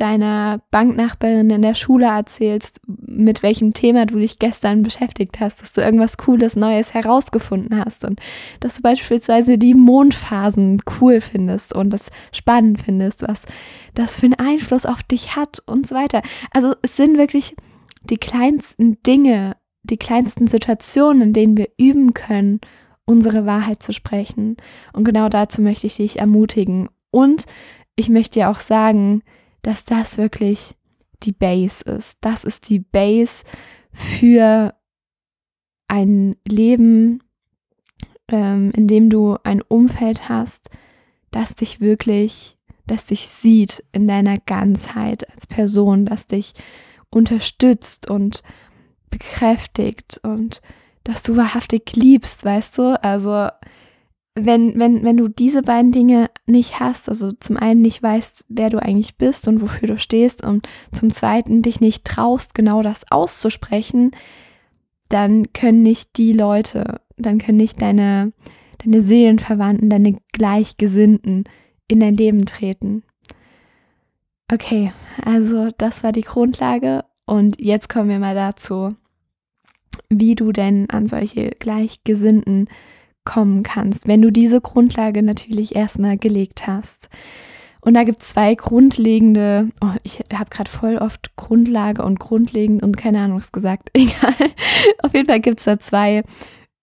deiner 0.02 0.60
Banknachbarin 0.72 1.48
in 1.50 1.62
der 1.62 1.74
Schule 1.74 2.06
erzählst, 2.06 2.80
mit 2.86 3.44
welchem 3.44 3.72
Thema 3.72 4.04
du 4.04 4.18
dich 4.18 4.40
gestern 4.40 4.82
beschäftigt 4.82 5.38
hast, 5.38 5.62
dass 5.62 5.70
du 5.70 5.80
irgendwas 5.80 6.18
Cooles, 6.18 6.56
Neues 6.56 6.92
herausgefunden 6.92 7.78
hast 7.78 8.04
und 8.04 8.18
dass 8.58 8.74
du 8.74 8.82
beispielsweise 8.82 9.58
die 9.58 9.74
Mondphasen 9.74 10.82
cool 11.00 11.20
findest 11.20 11.72
und 11.72 11.90
das 11.90 12.10
spannend 12.32 12.82
findest, 12.82 13.22
was 13.22 13.42
das 13.94 14.18
für 14.18 14.26
einen 14.26 14.34
Einfluss 14.34 14.86
auf 14.86 15.04
dich 15.04 15.36
hat 15.36 15.62
und 15.66 15.86
so 15.86 15.94
weiter. 15.94 16.22
Also 16.50 16.74
es 16.82 16.96
sind 16.96 17.16
wirklich 17.16 17.54
die 18.02 18.18
kleinsten 18.18 19.00
Dinge, 19.04 19.56
die 19.84 19.98
kleinsten 19.98 20.48
Situationen, 20.48 21.22
in 21.22 21.32
denen 21.32 21.56
wir 21.56 21.68
üben 21.78 22.12
können, 22.12 22.60
unsere 23.04 23.46
Wahrheit 23.46 23.84
zu 23.84 23.92
sprechen. 23.92 24.56
Und 24.92 25.04
genau 25.04 25.28
dazu 25.28 25.62
möchte 25.62 25.86
ich 25.86 25.98
dich 25.98 26.18
ermutigen. 26.18 26.88
Und 27.12 27.44
ich 27.94 28.08
möchte 28.08 28.40
dir 28.40 28.50
auch 28.50 28.58
sagen, 28.58 29.22
dass 29.62 29.84
das 29.84 30.18
wirklich 30.18 30.74
die 31.22 31.32
Base 31.32 31.84
ist. 31.84 32.18
Das 32.20 32.44
ist 32.44 32.68
die 32.68 32.80
Base 32.80 33.44
für 33.92 34.74
ein 35.88 36.36
Leben, 36.46 37.22
ähm, 38.28 38.70
in 38.74 38.88
dem 38.88 39.10
du 39.10 39.36
ein 39.44 39.62
Umfeld 39.62 40.28
hast, 40.28 40.70
das 41.30 41.54
dich 41.54 41.80
wirklich, 41.80 42.58
das 42.86 43.04
dich 43.04 43.28
sieht 43.28 43.84
in 43.92 44.08
deiner 44.08 44.38
Ganzheit 44.38 45.28
als 45.30 45.46
Person, 45.46 46.06
das 46.06 46.26
dich 46.26 46.54
unterstützt 47.10 48.08
und 48.08 48.42
bekräftigt 49.10 50.20
und 50.22 50.62
dass 51.04 51.22
du 51.22 51.36
wahrhaftig 51.36 51.94
liebst, 51.94 52.44
weißt 52.44 52.78
du? 52.78 53.02
Also 53.02 53.48
wenn, 54.34 54.78
wenn, 54.78 55.04
wenn 55.04 55.16
du 55.16 55.28
diese 55.28 55.62
beiden 55.62 55.92
Dinge 55.92 56.30
nicht 56.46 56.80
hast, 56.80 57.08
also 57.08 57.32
zum 57.32 57.56
einen 57.56 57.82
nicht 57.82 58.02
weißt, 58.02 58.46
wer 58.48 58.70
du 58.70 58.80
eigentlich 58.80 59.16
bist 59.16 59.46
und 59.46 59.60
wofür 59.60 59.88
du 59.88 59.98
stehst 59.98 60.44
und 60.44 60.66
zum 60.90 61.10
zweiten 61.10 61.62
dich 61.62 61.80
nicht 61.80 62.04
traust, 62.04 62.54
genau 62.54 62.82
das 62.82 63.10
auszusprechen, 63.10 64.12
dann 65.08 65.52
können 65.52 65.82
nicht 65.82 66.16
die 66.16 66.32
Leute, 66.32 67.00
dann 67.18 67.38
können 67.38 67.58
nicht 67.58 67.82
deine, 67.82 68.32
deine 68.82 69.02
Seelenverwandten, 69.02 69.90
deine 69.90 70.16
Gleichgesinnten 70.32 71.44
in 71.88 72.00
dein 72.00 72.16
Leben 72.16 72.46
treten. 72.46 73.02
Okay, 74.50 74.92
also 75.22 75.70
das 75.76 76.02
war 76.04 76.12
die 76.12 76.22
Grundlage 76.22 77.04
und 77.26 77.60
jetzt 77.60 77.90
kommen 77.90 78.08
wir 78.08 78.18
mal 78.18 78.34
dazu, 78.34 78.96
wie 80.08 80.34
du 80.34 80.52
denn 80.52 80.88
an 80.88 81.06
solche 81.06 81.50
Gleichgesinnten 81.50 82.68
kommen 83.24 83.62
kannst, 83.62 84.08
wenn 84.08 84.22
du 84.22 84.30
diese 84.30 84.60
Grundlage 84.60 85.22
natürlich 85.22 85.74
erstmal 85.74 86.18
gelegt 86.18 86.66
hast. 86.66 87.08
Und 87.84 87.94
da 87.94 88.04
gibt 88.04 88.22
es 88.22 88.28
zwei 88.28 88.54
grundlegende, 88.54 89.68
oh, 89.80 89.90
ich 90.04 90.20
habe 90.32 90.50
gerade 90.50 90.70
voll 90.70 90.98
oft 90.98 91.34
Grundlage 91.34 92.04
und 92.04 92.20
grundlegend 92.20 92.82
und 92.82 92.96
keine 92.96 93.20
Ahnung 93.20 93.38
was 93.38 93.50
gesagt, 93.50 93.90
egal. 93.94 94.34
Auf 95.02 95.14
jeden 95.14 95.26
Fall 95.26 95.40
gibt 95.40 95.58
es 95.58 95.64
da 95.64 95.78
zwei 95.78 96.22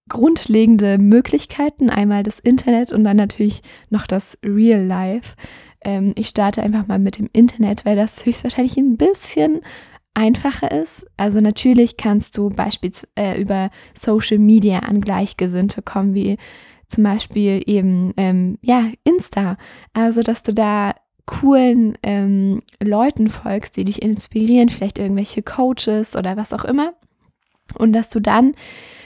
grundlegende 0.09 0.97
Möglichkeiten. 0.97 1.89
Einmal 1.89 2.23
das 2.23 2.39
Internet 2.39 2.91
und 2.91 3.05
dann 3.05 3.15
natürlich 3.15 3.61
noch 3.89 4.07
das 4.07 4.37
Real 4.43 4.83
Life. 4.83 5.35
Ähm, 5.81 6.11
ich 6.15 6.27
starte 6.27 6.61
einfach 6.61 6.87
mal 6.87 6.99
mit 6.99 7.17
dem 7.17 7.29
Internet, 7.31 7.85
weil 7.85 7.95
das 7.95 8.25
höchstwahrscheinlich 8.25 8.75
ein 8.75 8.97
bisschen 8.97 9.61
einfacher 10.19 10.71
ist. 10.71 11.07
Also 11.15 11.39
natürlich 11.39 11.95
kannst 11.95 12.37
du 12.37 12.49
beispielsweise 12.49 13.07
äh, 13.15 13.41
über 13.41 13.69
Social 13.93 14.37
Media 14.37 14.79
an 14.79 14.99
Gleichgesinnte 14.99 15.81
kommen, 15.81 16.13
wie 16.13 16.37
zum 16.87 17.05
Beispiel 17.05 17.63
eben 17.65 18.13
ähm, 18.17 18.57
ja 18.61 18.83
Insta. 19.05 19.57
Also 19.93 20.21
dass 20.21 20.43
du 20.43 20.53
da 20.53 20.93
coolen 21.25 21.97
ähm, 22.03 22.61
Leuten 22.83 23.29
folgst, 23.29 23.77
die 23.77 23.85
dich 23.85 24.01
inspirieren, 24.01 24.67
vielleicht 24.69 24.99
irgendwelche 24.99 25.41
Coaches 25.41 26.15
oder 26.17 26.35
was 26.35 26.53
auch 26.53 26.65
immer. 26.65 26.93
Und 27.75 27.93
dass 27.93 28.09
du 28.09 28.19
dann 28.19 28.55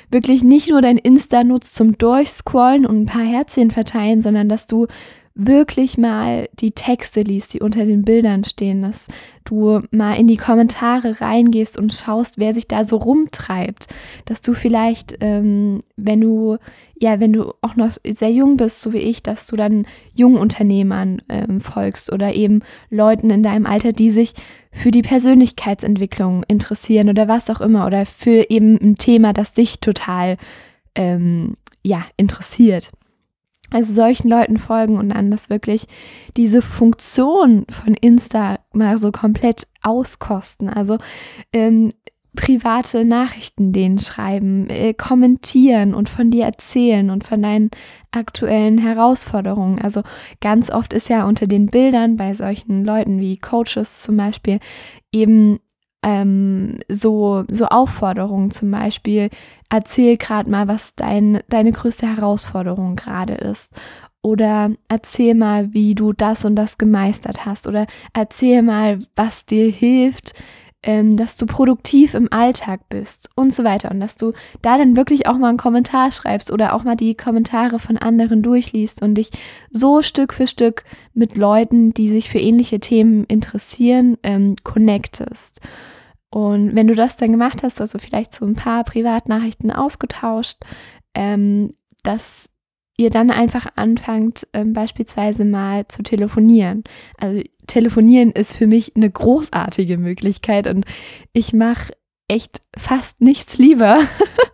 wirklich 0.10 0.43
nicht 0.43 0.70
nur 0.70 0.82
dein 0.82 0.98
Insta 0.98 1.43
nutzt 1.43 1.75
zum 1.75 1.98
Durchscrollen 1.98 2.86
und 2.86 3.01
ein 3.01 3.05
paar 3.05 3.25
Herzchen 3.25 3.72
verteilen, 3.72 4.22
sondern 4.22 4.48
dass 4.50 4.67
du 4.67 4.88
wirklich 5.35 5.97
mal 5.97 6.47
die 6.59 6.71
Texte 6.71 7.21
liest, 7.21 7.55
die 7.55 7.61
unter 7.61 7.85
den 7.85 8.03
Bildern 8.03 8.43
stehen, 8.43 8.83
dass 8.83 9.07
du 9.45 9.81
mal 9.89 10.13
in 10.13 10.27
die 10.27 10.37
Kommentare 10.37 11.21
reingehst 11.21 11.77
und 11.77 11.91
schaust, 11.91 12.37
wer 12.37 12.53
sich 12.53 12.67
da 12.67 12.83
so 12.83 12.97
rumtreibt, 12.97 13.87
dass 14.25 14.41
du 14.41 14.53
vielleicht, 14.53 15.17
ähm, 15.21 15.81
wenn 15.95 16.21
du, 16.21 16.57
ja, 16.99 17.19
wenn 17.19 17.33
du 17.33 17.53
auch 17.61 17.75
noch 17.75 17.91
sehr 18.07 18.31
jung 18.31 18.57
bist, 18.57 18.81
so 18.81 18.93
wie 18.93 18.99
ich, 18.99 19.23
dass 19.23 19.47
du 19.47 19.55
dann 19.55 19.87
Jungunternehmern 20.13 21.23
ähm, 21.29 21.61
folgst 21.61 22.11
oder 22.11 22.33
eben 22.33 22.61
Leuten 22.91 23.31
in 23.31 23.41
deinem 23.41 23.65
Alter, 23.65 23.91
die 23.91 24.11
sich 24.11 24.33
für 24.71 24.91
die 24.91 25.01
Persönlichkeitsentwicklung 25.01 26.43
interessieren 26.47 27.09
oder 27.09 27.27
was 27.27 27.49
auch 27.49 27.61
immer 27.61 27.87
oder 27.87 28.05
für 28.05 28.51
eben 28.51 28.75
ein 28.79 28.95
Thema, 28.97 29.33
das 29.33 29.53
dich 29.53 29.79
total, 29.79 30.37
ähm, 30.93 31.55
ja, 31.81 32.05
interessiert. 32.17 32.91
Also 33.73 33.91
solchen 33.91 34.29
Leuten 34.29 34.57
folgen 34.57 34.97
und 34.97 35.09
dann 35.09 35.31
das 35.31 35.49
wirklich 35.49 35.87
diese 36.37 36.61
Funktion 36.61 37.65
von 37.69 37.95
Insta 37.95 38.59
mal 38.71 38.97
so 38.99 39.11
komplett 39.11 39.67
auskosten. 39.81 40.69
Also 40.69 40.99
ähm, 41.51 41.89
private 42.35 43.03
Nachrichten 43.03 43.73
denen 43.73 43.99
schreiben, 43.99 44.69
äh, 44.69 44.93
kommentieren 44.93 45.93
und 45.93 46.07
von 46.07 46.31
dir 46.31 46.45
erzählen 46.45 47.09
und 47.09 47.23
von 47.23 47.41
deinen 47.41 47.71
aktuellen 48.11 48.77
Herausforderungen. 48.77 49.79
Also 49.81 50.01
ganz 50.39 50.71
oft 50.71 50.93
ist 50.93 51.09
ja 51.09 51.25
unter 51.25 51.47
den 51.47 51.67
Bildern 51.67 52.15
bei 52.15 52.33
solchen 52.33 52.85
Leuten 52.85 53.19
wie 53.19 53.37
Coaches 53.37 54.03
zum 54.03 54.17
Beispiel 54.17 54.59
eben 55.11 55.59
ähm, 56.03 56.79
so, 56.89 57.45
so 57.50 57.65
Aufforderungen 57.65 58.51
zum 58.51 58.72
Beispiel, 58.72 59.29
erzähl 59.69 60.17
gerade 60.17 60.50
mal, 60.50 60.67
was 60.67 60.93
dein, 60.95 61.39
deine 61.50 61.72
größte 61.72 62.07
Herausforderung 62.07 62.95
gerade 62.95 63.33
ist. 63.33 63.74
Oder 64.22 64.72
erzähl 64.88 65.36
mal, 65.36 65.74
wie 65.74 65.95
du 65.95 66.13
das 66.13 66.45
und 66.45 66.55
das 66.55 66.77
gemeistert 66.77 67.45
hast. 67.45 67.67
Oder 67.67 67.88
erzähl 68.13 68.62
mal, 68.62 69.00
was 69.15 69.45
dir 69.45 69.69
hilft, 69.69 70.33
ähm, 70.83 71.15
dass 71.15 71.37
du 71.37 71.45
produktiv 71.45 72.13
im 72.13 72.31
Alltag 72.31 72.81
bist 72.89 73.29
und 73.35 73.53
so 73.53 73.63
weiter. 73.63 73.89
Und 73.89 73.99
dass 73.99 74.15
du 74.15 74.33
da 74.61 74.77
dann 74.77 74.95
wirklich 74.97 75.27
auch 75.27 75.37
mal 75.37 75.49
einen 75.49 75.57
Kommentar 75.57 76.11
schreibst 76.11 76.51
oder 76.51 76.73
auch 76.73 76.83
mal 76.83 76.95
die 76.95 77.15
Kommentare 77.15 77.79
von 77.79 77.97
anderen 77.97 78.43
durchliest 78.43 79.01
und 79.01 79.15
dich 79.15 79.29
so 79.71 80.01
Stück 80.01 80.33
für 80.33 80.47
Stück 80.47 80.83
mit 81.13 81.37
Leuten, 81.37 81.93
die 81.93 82.09
sich 82.09 82.29
für 82.29 82.39
ähnliche 82.39 82.79
Themen 82.79 83.23
interessieren, 83.25 84.17
ähm, 84.23 84.55
connectest. 84.63 85.61
Und 86.29 86.75
wenn 86.75 86.87
du 86.87 86.95
das 86.95 87.15
dann 87.15 87.31
gemacht 87.31 87.63
hast, 87.63 87.79
also 87.79 87.99
vielleicht 87.99 88.33
so 88.33 88.45
ein 88.45 88.55
paar 88.55 88.83
Privatnachrichten 88.83 89.71
ausgetauscht, 89.71 90.57
ähm, 91.13 91.75
dass 92.03 92.49
ihr 92.97 93.09
dann 93.09 93.31
einfach 93.31 93.67
anfangt, 93.75 94.47
ähm, 94.53 94.73
beispielsweise 94.73 95.45
mal 95.45 95.88
zu 95.88 96.03
telefonieren. 96.03 96.83
Also 97.17 97.41
telefonieren 97.67 98.31
ist 98.31 98.55
für 98.55 98.67
mich 98.67 98.95
eine 98.95 99.09
großartige 99.09 99.97
Möglichkeit 99.97 100.67
und 100.67 100.85
ich 101.33 101.53
mache 101.53 101.93
echt 102.27 102.62
fast 102.77 103.21
nichts 103.21 103.57
lieber, 103.57 104.00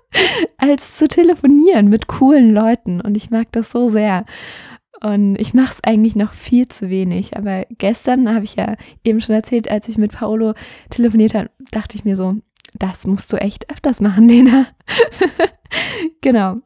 als 0.57 0.97
zu 0.97 1.07
telefonieren 1.07 1.89
mit 1.89 2.07
coolen 2.07 2.53
Leuten 2.53 3.01
und 3.01 3.15
ich 3.17 3.29
mag 3.29 3.51
das 3.51 3.71
so 3.71 3.89
sehr. 3.89 4.25
Und 5.01 5.37
ich 5.37 5.53
mache 5.53 5.73
es 5.73 5.83
eigentlich 5.83 6.17
noch 6.17 6.33
viel 6.33 6.67
zu 6.67 6.89
wenig. 6.89 7.37
Aber 7.37 7.65
gestern 7.77 8.33
habe 8.33 8.43
ich 8.43 8.55
ja 8.55 8.75
eben 9.05 9.21
schon 9.21 9.33
erzählt, 9.33 9.71
als 9.71 9.87
ich 9.87 9.97
mit 9.97 10.11
Paolo 10.11 10.55
telefoniert 10.89 11.35
habe, 11.35 11.49
dachte 11.71 11.95
ich 11.95 12.03
mir 12.03 12.17
so, 12.17 12.35
das 12.77 13.07
musst 13.07 13.31
du 13.31 13.37
echt 13.37 13.71
öfters 13.71 14.01
machen, 14.01 14.27
Lena. 14.27 14.67
genau. 16.21 16.57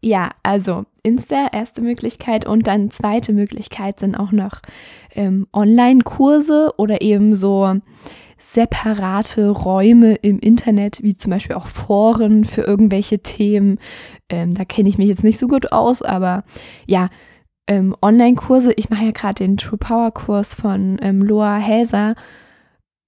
Ja, 0.00 0.30
also 0.42 0.84
Insta, 1.02 1.48
erste 1.52 1.82
Möglichkeit. 1.82 2.46
Und 2.46 2.66
dann 2.66 2.90
zweite 2.90 3.32
Möglichkeit 3.32 4.00
sind 4.00 4.14
auch 4.14 4.32
noch 4.32 4.60
ähm, 5.14 5.46
Online-Kurse 5.52 6.74
oder 6.76 7.00
eben 7.00 7.34
so 7.34 7.80
separate 8.38 9.50
Räume 9.50 10.14
im 10.14 10.38
Internet, 10.38 11.02
wie 11.02 11.16
zum 11.16 11.30
Beispiel 11.30 11.56
auch 11.56 11.66
Foren 11.66 12.44
für 12.44 12.62
irgendwelche 12.62 13.18
Themen. 13.18 13.78
Ähm, 14.28 14.54
da 14.54 14.64
kenne 14.64 14.88
ich 14.88 14.98
mich 14.98 15.08
jetzt 15.08 15.24
nicht 15.24 15.38
so 15.38 15.48
gut 15.48 15.72
aus, 15.72 16.02
aber 16.02 16.44
ja, 16.86 17.08
ähm, 17.66 17.94
Online-Kurse. 18.00 18.72
Ich 18.76 18.90
mache 18.90 19.06
ja 19.06 19.10
gerade 19.10 19.44
den 19.44 19.56
True 19.56 19.78
Power 19.78 20.12
Kurs 20.12 20.54
von 20.54 20.98
ähm, 21.02 21.22
Loa 21.22 21.56
Häser. 21.56 22.14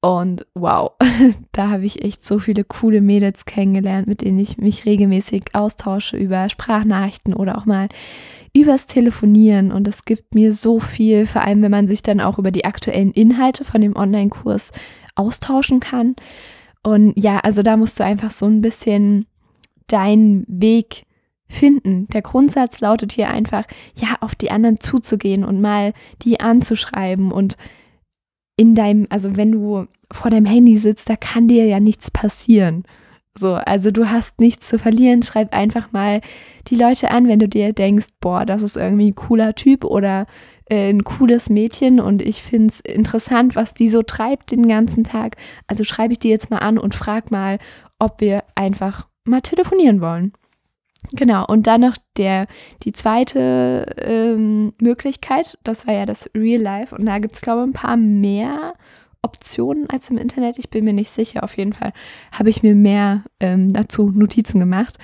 Und 0.00 0.46
wow, 0.54 0.92
da 1.52 1.70
habe 1.70 1.84
ich 1.84 2.02
echt 2.02 2.24
so 2.24 2.38
viele 2.38 2.64
coole 2.64 3.00
Mädels 3.00 3.44
kennengelernt, 3.44 4.06
mit 4.06 4.22
denen 4.22 4.38
ich 4.38 4.56
mich 4.56 4.86
regelmäßig 4.86 5.54
austausche 5.54 6.16
über 6.16 6.48
Sprachnachrichten 6.48 7.34
oder 7.34 7.58
auch 7.58 7.66
mal 7.66 7.88
übers 8.54 8.86
Telefonieren. 8.86 9.70
Und 9.70 9.86
es 9.86 10.06
gibt 10.06 10.34
mir 10.34 10.54
so 10.54 10.80
viel, 10.80 11.26
vor 11.26 11.42
allem 11.42 11.62
wenn 11.62 11.70
man 11.70 11.86
sich 11.86 12.02
dann 12.02 12.20
auch 12.20 12.38
über 12.38 12.50
die 12.50 12.64
aktuellen 12.64 13.10
Inhalte 13.10 13.64
von 13.64 13.82
dem 13.82 13.94
Online-Kurs 13.94 14.72
austauschen 15.16 15.80
kann. 15.80 16.16
Und 16.82 17.12
ja, 17.16 17.38
also 17.40 17.62
da 17.62 17.76
musst 17.76 18.00
du 18.00 18.04
einfach 18.04 18.30
so 18.30 18.46
ein 18.46 18.62
bisschen 18.62 19.26
deinen 19.86 20.46
Weg 20.48 21.04
finden. 21.46 22.06
Der 22.08 22.22
Grundsatz 22.22 22.80
lautet 22.80 23.12
hier 23.12 23.28
einfach, 23.28 23.64
ja, 23.96 24.16
auf 24.20 24.34
die 24.34 24.50
anderen 24.50 24.80
zuzugehen 24.80 25.44
und 25.44 25.60
mal 25.60 25.92
die 26.22 26.40
anzuschreiben 26.40 27.32
und 27.32 27.58
in 28.60 28.74
deinem, 28.74 29.06
also 29.08 29.38
wenn 29.38 29.52
du 29.52 29.86
vor 30.12 30.30
deinem 30.30 30.44
Handy 30.44 30.76
sitzt, 30.76 31.08
da 31.08 31.16
kann 31.16 31.48
dir 31.48 31.64
ja 31.64 31.80
nichts 31.80 32.10
passieren. 32.10 32.84
So, 33.34 33.54
also 33.54 33.90
du 33.90 34.10
hast 34.10 34.38
nichts 34.38 34.68
zu 34.68 34.78
verlieren. 34.78 35.22
Schreib 35.22 35.54
einfach 35.54 35.92
mal 35.92 36.20
die 36.68 36.74
Leute 36.74 37.10
an, 37.10 37.26
wenn 37.26 37.38
du 37.38 37.48
dir 37.48 37.72
denkst, 37.72 38.08
boah, 38.20 38.44
das 38.44 38.60
ist 38.60 38.76
irgendwie 38.76 39.12
ein 39.12 39.14
cooler 39.14 39.54
Typ 39.54 39.82
oder 39.86 40.26
äh, 40.66 40.90
ein 40.90 41.04
cooles 41.04 41.48
Mädchen 41.48 42.00
und 42.00 42.20
ich 42.20 42.42
finde 42.42 42.66
es 42.66 42.80
interessant, 42.80 43.56
was 43.56 43.72
die 43.72 43.88
so 43.88 44.02
treibt 44.02 44.50
den 44.50 44.68
ganzen 44.68 45.04
Tag. 45.04 45.36
Also 45.66 45.82
schreibe 45.82 46.12
ich 46.12 46.18
die 46.18 46.28
jetzt 46.28 46.50
mal 46.50 46.58
an 46.58 46.76
und 46.76 46.94
frag 46.94 47.30
mal, 47.30 47.58
ob 47.98 48.20
wir 48.20 48.44
einfach 48.56 49.08
mal 49.24 49.40
telefonieren 49.40 50.02
wollen. 50.02 50.34
Genau, 51.12 51.44
und 51.46 51.66
dann 51.66 51.80
noch 51.80 51.96
der, 52.16 52.46
die 52.84 52.92
zweite 52.92 53.86
ähm, 53.98 54.72
Möglichkeit, 54.80 55.58
das 55.64 55.86
war 55.86 55.94
ja 55.94 56.06
das 56.06 56.30
Real 56.36 56.60
Life. 56.60 56.94
Und 56.94 57.06
da 57.06 57.18
gibt 57.18 57.34
es, 57.34 57.40
glaube 57.40 57.62
ich, 57.62 57.68
ein 57.68 57.72
paar 57.72 57.96
mehr 57.96 58.74
Optionen 59.22 59.88
als 59.90 60.08
im 60.10 60.18
Internet. 60.18 60.58
Ich 60.58 60.70
bin 60.70 60.84
mir 60.84 60.92
nicht 60.92 61.10
sicher. 61.10 61.42
Auf 61.42 61.56
jeden 61.56 61.72
Fall 61.72 61.92
habe 62.32 62.50
ich 62.50 62.62
mir 62.62 62.74
mehr 62.74 63.24
ähm, 63.40 63.72
dazu 63.72 64.10
Notizen 64.10 64.60
gemacht. 64.60 64.98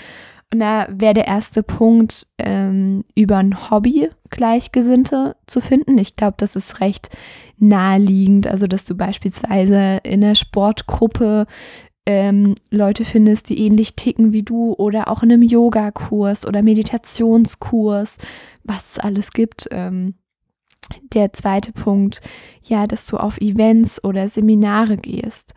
Und 0.52 0.60
da 0.60 0.86
wäre 0.88 1.14
der 1.14 1.26
erste 1.26 1.64
Punkt, 1.64 2.28
ähm, 2.38 3.04
über 3.16 3.38
ein 3.38 3.70
Hobby 3.70 4.08
Gleichgesinnte 4.30 5.36
zu 5.46 5.60
finden. 5.60 5.98
Ich 5.98 6.14
glaube, 6.14 6.36
das 6.38 6.54
ist 6.54 6.80
recht 6.80 7.10
naheliegend. 7.58 8.46
Also, 8.46 8.68
dass 8.68 8.84
du 8.84 8.94
beispielsweise 8.94 9.98
in 10.04 10.20
der 10.20 10.36
Sportgruppe 10.36 11.46
ähm, 12.06 12.54
Leute 12.70 13.04
findest, 13.04 13.48
die 13.48 13.58
ähnlich 13.58 13.96
ticken 13.96 14.32
wie 14.32 14.44
du 14.44 14.72
oder 14.74 15.08
auch 15.08 15.22
in 15.22 15.32
einem 15.32 15.42
Yogakurs 15.42 16.46
oder 16.46 16.62
Meditationskurs, 16.62 18.18
was 18.64 18.92
es 18.92 18.98
alles 18.98 19.32
gibt. 19.32 19.68
Ähm, 19.72 20.14
der 21.14 21.32
zweite 21.32 21.72
Punkt, 21.72 22.20
ja, 22.62 22.86
dass 22.86 23.06
du 23.06 23.16
auf 23.16 23.38
Events 23.38 24.04
oder 24.04 24.28
Seminare 24.28 24.96
gehst. 24.96 25.54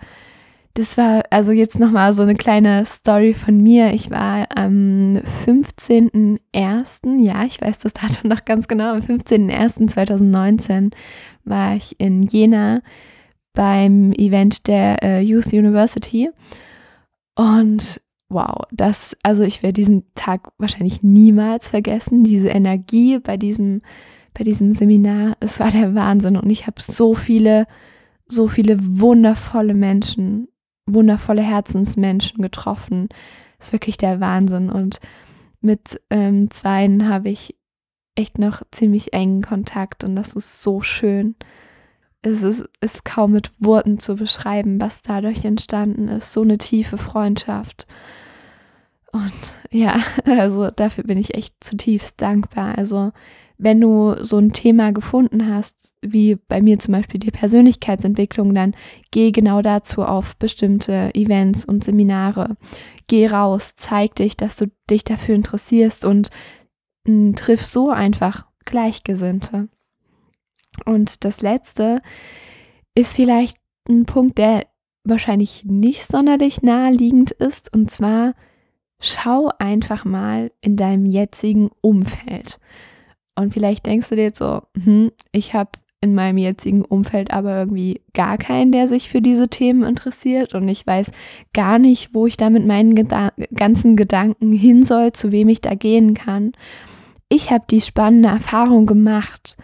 Das 0.73 0.97
war 0.97 1.23
also 1.29 1.51
jetzt 1.51 1.77
nochmal 1.77 2.13
so 2.13 2.23
eine 2.23 2.35
kleine 2.35 2.85
Story 2.85 3.33
von 3.33 3.57
mir. 3.57 3.93
Ich 3.93 4.11
war 4.11 4.47
am 4.55 5.17
15.01., 5.45 7.21
ja, 7.21 7.43
ich 7.43 7.59
weiß 7.61 7.79
das 7.79 7.93
Datum 7.93 8.29
noch 8.29 8.45
ganz 8.45 8.67
genau, 8.67 8.93
am 8.93 8.99
15.01.2019 8.99 10.93
war 11.43 11.75
ich 11.75 11.99
in 11.99 12.23
Jena 12.23 12.81
beim 13.59 14.13
Event 14.13 14.69
der 14.69 15.03
äh, 15.03 15.19
Youth 15.19 15.51
University. 15.51 16.29
Und 17.35 18.01
wow, 18.29 18.63
das, 18.71 19.17
also 19.21 19.43
ich 19.43 19.63
werde 19.63 19.73
diesen 19.73 20.05
Tag 20.15 20.53
wahrscheinlich 20.57 21.03
niemals 21.03 21.67
vergessen. 21.67 22.23
Diese 22.23 22.47
Energie 22.47 23.19
bei 23.19 23.35
diesem, 23.35 23.81
bei 24.33 24.45
diesem 24.45 24.71
Seminar, 24.71 25.35
es 25.41 25.59
war 25.59 25.71
der 25.71 25.93
Wahnsinn. 25.93 26.37
Und 26.37 26.49
ich 26.49 26.67
habe 26.67 26.81
so 26.81 27.13
viele, 27.13 27.67
so 28.27 28.47
viele 28.47 28.77
wundervolle 28.79 29.73
Menschen, 29.73 30.47
wundervolle 30.85 31.41
Herzensmenschen 31.41 32.41
getroffen. 32.41 33.09
Das 33.57 33.67
ist 33.67 33.73
wirklich 33.73 33.97
der 33.97 34.21
Wahnsinn. 34.21 34.69
Und 34.69 35.01
mit 35.59 35.99
ähm, 36.09 36.49
zweien 36.49 37.09
habe 37.09 37.27
ich 37.27 37.57
echt 38.15 38.39
noch 38.39 38.61
ziemlich 38.71 39.11
engen 39.11 39.41
Kontakt 39.41 40.05
und 40.05 40.15
das 40.15 40.33
ist 40.33 40.61
so 40.61 40.81
schön 40.81 41.35
es 42.21 42.43
ist, 42.43 42.69
ist 42.81 43.05
kaum 43.05 43.31
mit 43.31 43.51
Worten 43.59 43.99
zu 43.99 44.15
beschreiben, 44.15 44.81
was 44.81 45.01
dadurch 45.01 45.45
entstanden 45.45 46.07
ist. 46.07 46.33
So 46.33 46.41
eine 46.41 46.57
tiefe 46.57 46.97
Freundschaft. 46.97 47.87
Und 49.11 49.31
ja, 49.71 49.99
also 50.25 50.69
dafür 50.71 51.03
bin 51.05 51.17
ich 51.17 51.35
echt 51.35 51.55
zutiefst 51.61 52.21
dankbar. 52.21 52.77
Also 52.77 53.11
wenn 53.57 53.81
du 53.81 54.15
so 54.23 54.37
ein 54.37 54.53
Thema 54.53 54.91
gefunden 54.93 55.47
hast, 55.47 55.93
wie 56.01 56.35
bei 56.35 56.61
mir 56.61 56.79
zum 56.79 56.93
Beispiel 56.93 57.19
die 57.19 57.31
Persönlichkeitsentwicklung, 57.31 58.53
dann 58.53 58.73
geh 59.11 59.31
genau 59.31 59.61
dazu 59.61 60.03
auf 60.03 60.37
bestimmte 60.37 61.13
Events 61.13 61.65
und 61.65 61.83
Seminare. 61.83 62.55
Geh 63.07 63.27
raus, 63.27 63.75
zeig 63.75 64.15
dich, 64.15 64.37
dass 64.37 64.55
du 64.55 64.71
dich 64.89 65.03
dafür 65.03 65.35
interessierst 65.35 66.05
und 66.05 66.29
m, 67.05 67.35
triff 67.35 67.65
so 67.65 67.89
einfach 67.89 68.45
Gleichgesinnte. 68.63 69.67
Und 70.85 71.23
das 71.25 71.41
letzte 71.41 72.01
ist 72.95 73.15
vielleicht 73.15 73.57
ein 73.87 74.05
Punkt, 74.05 74.37
der 74.37 74.65
wahrscheinlich 75.03 75.63
nicht 75.65 76.03
sonderlich 76.03 76.61
naheliegend 76.61 77.31
ist. 77.31 77.73
Und 77.73 77.91
zwar 77.91 78.33
schau 78.99 79.49
einfach 79.59 80.05
mal 80.05 80.51
in 80.61 80.75
deinem 80.75 81.05
jetzigen 81.05 81.69
Umfeld. 81.81 82.59
Und 83.35 83.53
vielleicht 83.53 83.85
denkst 83.85 84.09
du 84.09 84.15
dir 84.15 84.23
jetzt 84.23 84.39
so, 84.39 84.61
hm, 84.83 85.11
ich 85.31 85.53
habe 85.53 85.71
in 86.01 86.15
meinem 86.15 86.37
jetzigen 86.37 86.83
Umfeld 86.83 87.31
aber 87.31 87.57
irgendwie 87.57 88.01
gar 88.13 88.37
keinen, 88.37 88.71
der 88.71 88.87
sich 88.87 89.09
für 89.09 89.21
diese 89.21 89.49
Themen 89.49 89.83
interessiert 89.83 90.55
und 90.55 90.67
ich 90.69 90.87
weiß 90.87 91.11
gar 91.53 91.77
nicht, 91.77 92.13
wo 92.13 92.25
ich 92.25 92.37
da 92.37 92.49
mit 92.49 92.65
meinen 92.65 92.95
Geda 92.95 93.33
ganzen 93.53 93.97
Gedanken 93.97 94.53
hin 94.53 94.83
soll, 94.83 95.11
zu 95.11 95.31
wem 95.31 95.49
ich 95.49 95.59
da 95.59 95.75
gehen 95.75 96.13
kann. 96.13 96.53
Ich 97.27 97.51
habe 97.51 97.65
die 97.69 97.81
spannende 97.81 98.29
Erfahrung 98.29 98.85
gemacht, 98.85 99.57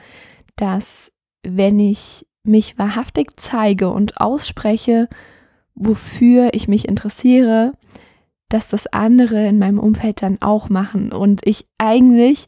dass 0.56 1.12
wenn 1.44 1.80
ich 1.80 2.26
mich 2.44 2.78
wahrhaftig 2.78 3.32
zeige 3.38 3.90
und 3.90 4.20
ausspreche, 4.22 5.10
wofür 5.74 6.50
ich 6.54 6.68
mich 6.68 6.88
interessiere, 6.88 7.74
dass 8.50 8.70
das 8.70 8.88
andere 8.88 9.48
in 9.48 9.58
meinem 9.58 9.80
Umfeld 9.80 10.22
dann 10.22 10.42
auch 10.42 10.70
machen 10.70 11.12
und 11.12 11.46
ich 11.46 11.68
eigentlich 11.78 12.48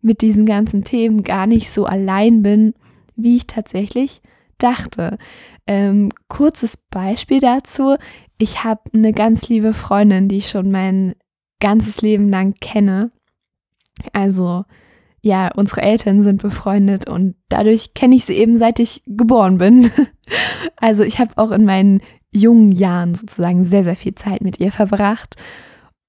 mit 0.00 0.20
diesen 0.20 0.46
ganzen 0.46 0.84
Themen 0.84 1.22
gar 1.22 1.46
nicht 1.46 1.70
so 1.70 1.86
allein 1.86 2.42
bin, 2.42 2.74
wie 3.16 3.36
ich 3.36 3.46
tatsächlich 3.46 4.20
dachte. 4.58 5.18
Ähm, 5.66 6.10
kurzes 6.28 6.76
Beispiel 6.76 7.40
dazu. 7.40 7.96
Ich 8.38 8.64
habe 8.64 8.82
eine 8.92 9.12
ganz 9.12 9.48
liebe 9.48 9.72
Freundin, 9.74 10.28
die 10.28 10.38
ich 10.38 10.50
schon 10.50 10.70
mein 10.70 11.14
ganzes 11.60 12.02
Leben 12.02 12.28
lang 12.28 12.54
kenne. 12.60 13.10
Also 14.12 14.64
ja, 15.24 15.50
unsere 15.56 15.80
Eltern 15.80 16.20
sind 16.20 16.42
befreundet 16.42 17.08
und 17.08 17.34
dadurch 17.48 17.94
kenne 17.94 18.14
ich 18.14 18.26
sie 18.26 18.34
eben 18.34 18.56
seit 18.56 18.78
ich 18.78 19.02
geboren 19.06 19.58
bin. 19.58 19.90
Also 20.76 21.02
ich 21.02 21.18
habe 21.18 21.32
auch 21.36 21.50
in 21.50 21.64
meinen 21.64 22.00
jungen 22.32 22.72
Jahren 22.72 23.14
sozusagen 23.14 23.62
sehr, 23.62 23.84
sehr 23.84 23.96
viel 23.96 24.14
Zeit 24.14 24.42
mit 24.42 24.58
ihr 24.58 24.72
verbracht. 24.72 25.36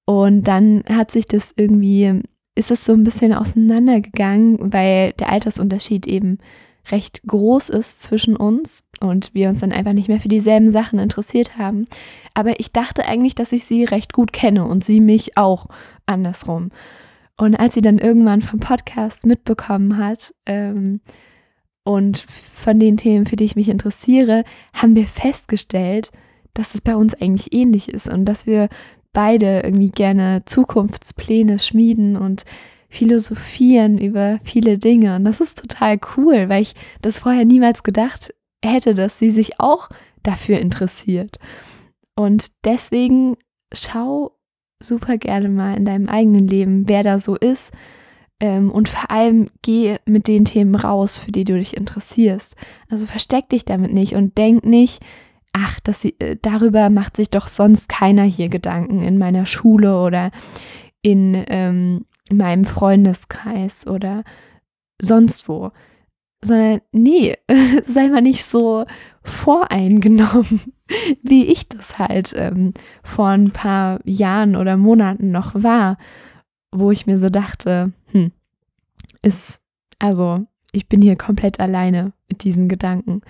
Und 0.06 0.42
dann 0.44 0.82
hat 0.88 1.10
sich 1.10 1.26
das 1.26 1.52
irgendwie, 1.54 2.22
ist 2.54 2.70
es 2.70 2.84
so 2.84 2.94
ein 2.94 3.04
bisschen 3.04 3.34
auseinandergegangen, 3.34 4.72
weil 4.72 5.12
der 5.12 5.30
Altersunterschied 5.30 6.06
eben 6.06 6.38
recht 6.90 7.22
groß 7.26 7.68
ist 7.68 8.02
zwischen 8.02 8.36
uns 8.36 8.84
und 9.00 9.34
wir 9.34 9.48
uns 9.50 9.60
dann 9.60 9.72
einfach 9.72 9.92
nicht 9.92 10.08
mehr 10.08 10.20
für 10.20 10.28
dieselben 10.28 10.70
Sachen 10.70 10.98
interessiert 10.98 11.58
haben. 11.58 11.84
Aber 12.34 12.58
ich 12.58 12.72
dachte 12.72 13.04
eigentlich, 13.04 13.34
dass 13.34 13.52
ich 13.52 13.64
sie 13.64 13.84
recht 13.84 14.14
gut 14.14 14.32
kenne 14.32 14.66
und 14.66 14.84
sie 14.84 15.00
mich 15.00 15.36
auch 15.36 15.66
andersrum. 16.06 16.70
Und 17.36 17.54
als 17.56 17.74
sie 17.74 17.82
dann 17.82 17.98
irgendwann 17.98 18.42
vom 18.42 18.60
Podcast 18.60 19.26
mitbekommen 19.26 19.98
hat 19.98 20.34
ähm, 20.46 21.00
und 21.84 22.18
von 22.18 22.80
den 22.80 22.96
Themen, 22.96 23.26
für 23.26 23.36
die 23.36 23.44
ich 23.44 23.56
mich 23.56 23.68
interessiere, 23.68 24.44
haben 24.72 24.96
wir 24.96 25.06
festgestellt, 25.06 26.10
dass 26.54 26.74
es 26.74 26.80
bei 26.80 26.96
uns 26.96 27.14
eigentlich 27.14 27.52
ähnlich 27.52 27.90
ist 27.90 28.08
und 28.08 28.24
dass 28.24 28.46
wir 28.46 28.68
beide 29.12 29.60
irgendwie 29.60 29.90
gerne 29.90 30.42
Zukunftspläne 30.46 31.58
schmieden 31.58 32.16
und 32.16 32.44
philosophieren 32.88 33.98
über 33.98 34.38
viele 34.42 34.78
Dinge. 34.78 35.16
Und 35.16 35.24
das 35.24 35.40
ist 35.40 35.58
total 35.58 35.98
cool, 36.16 36.48
weil 36.48 36.62
ich 36.62 36.74
das 37.02 37.18
vorher 37.18 37.44
niemals 37.44 37.82
gedacht 37.82 38.34
hätte, 38.64 38.94
dass 38.94 39.18
sie 39.18 39.30
sich 39.30 39.60
auch 39.60 39.88
dafür 40.22 40.58
interessiert. 40.58 41.38
Und 42.14 42.52
deswegen 42.64 43.36
schau 43.72 44.35
super 44.80 45.18
gerne 45.18 45.48
mal 45.48 45.76
in 45.76 45.84
deinem 45.84 46.08
eigenen 46.08 46.46
Leben, 46.46 46.88
wer 46.88 47.02
da 47.02 47.18
so 47.18 47.36
ist. 47.36 47.74
Ähm, 48.38 48.70
und 48.70 48.88
vor 48.88 49.10
allem 49.10 49.46
geh 49.62 49.96
mit 50.04 50.28
den 50.28 50.44
Themen 50.44 50.74
raus, 50.74 51.16
für 51.16 51.32
die 51.32 51.44
du 51.44 51.56
dich 51.56 51.76
interessierst. 51.76 52.54
Also 52.90 53.06
versteck 53.06 53.48
dich 53.48 53.64
damit 53.64 53.92
nicht 53.92 54.14
und 54.14 54.36
denk 54.36 54.64
nicht, 54.64 55.02
ach, 55.52 55.80
das, 55.80 56.04
äh, 56.04 56.36
darüber 56.40 56.90
macht 56.90 57.16
sich 57.16 57.30
doch 57.30 57.46
sonst 57.46 57.88
keiner 57.88 58.24
hier 58.24 58.50
Gedanken 58.50 59.00
in 59.00 59.16
meiner 59.16 59.46
Schule 59.46 60.02
oder 60.02 60.30
in, 61.00 61.44
ähm, 61.48 62.04
in 62.28 62.36
meinem 62.36 62.66
Freundeskreis 62.66 63.86
oder 63.86 64.22
sonst 65.00 65.48
wo. 65.48 65.70
Sondern 66.44 66.80
nee, 66.92 67.34
sei 67.84 68.08
mal 68.08 68.20
nicht 68.20 68.44
so 68.44 68.84
voreingenommen 69.22 70.75
wie 71.22 71.46
ich 71.46 71.68
das 71.68 71.98
halt 71.98 72.34
ähm, 72.36 72.72
vor 73.02 73.28
ein 73.28 73.50
paar 73.50 74.00
Jahren 74.04 74.56
oder 74.56 74.76
Monaten 74.76 75.30
noch 75.30 75.54
war, 75.54 75.98
wo 76.72 76.90
ich 76.90 77.06
mir 77.06 77.18
so 77.18 77.30
dachte, 77.30 77.92
hm, 78.12 78.32
ist, 79.22 79.60
also 79.98 80.46
ich 80.72 80.88
bin 80.88 81.02
hier 81.02 81.16
komplett 81.16 81.60
alleine 81.60 82.12
mit 82.28 82.44
diesen 82.44 82.68
Gedanken 82.68 83.22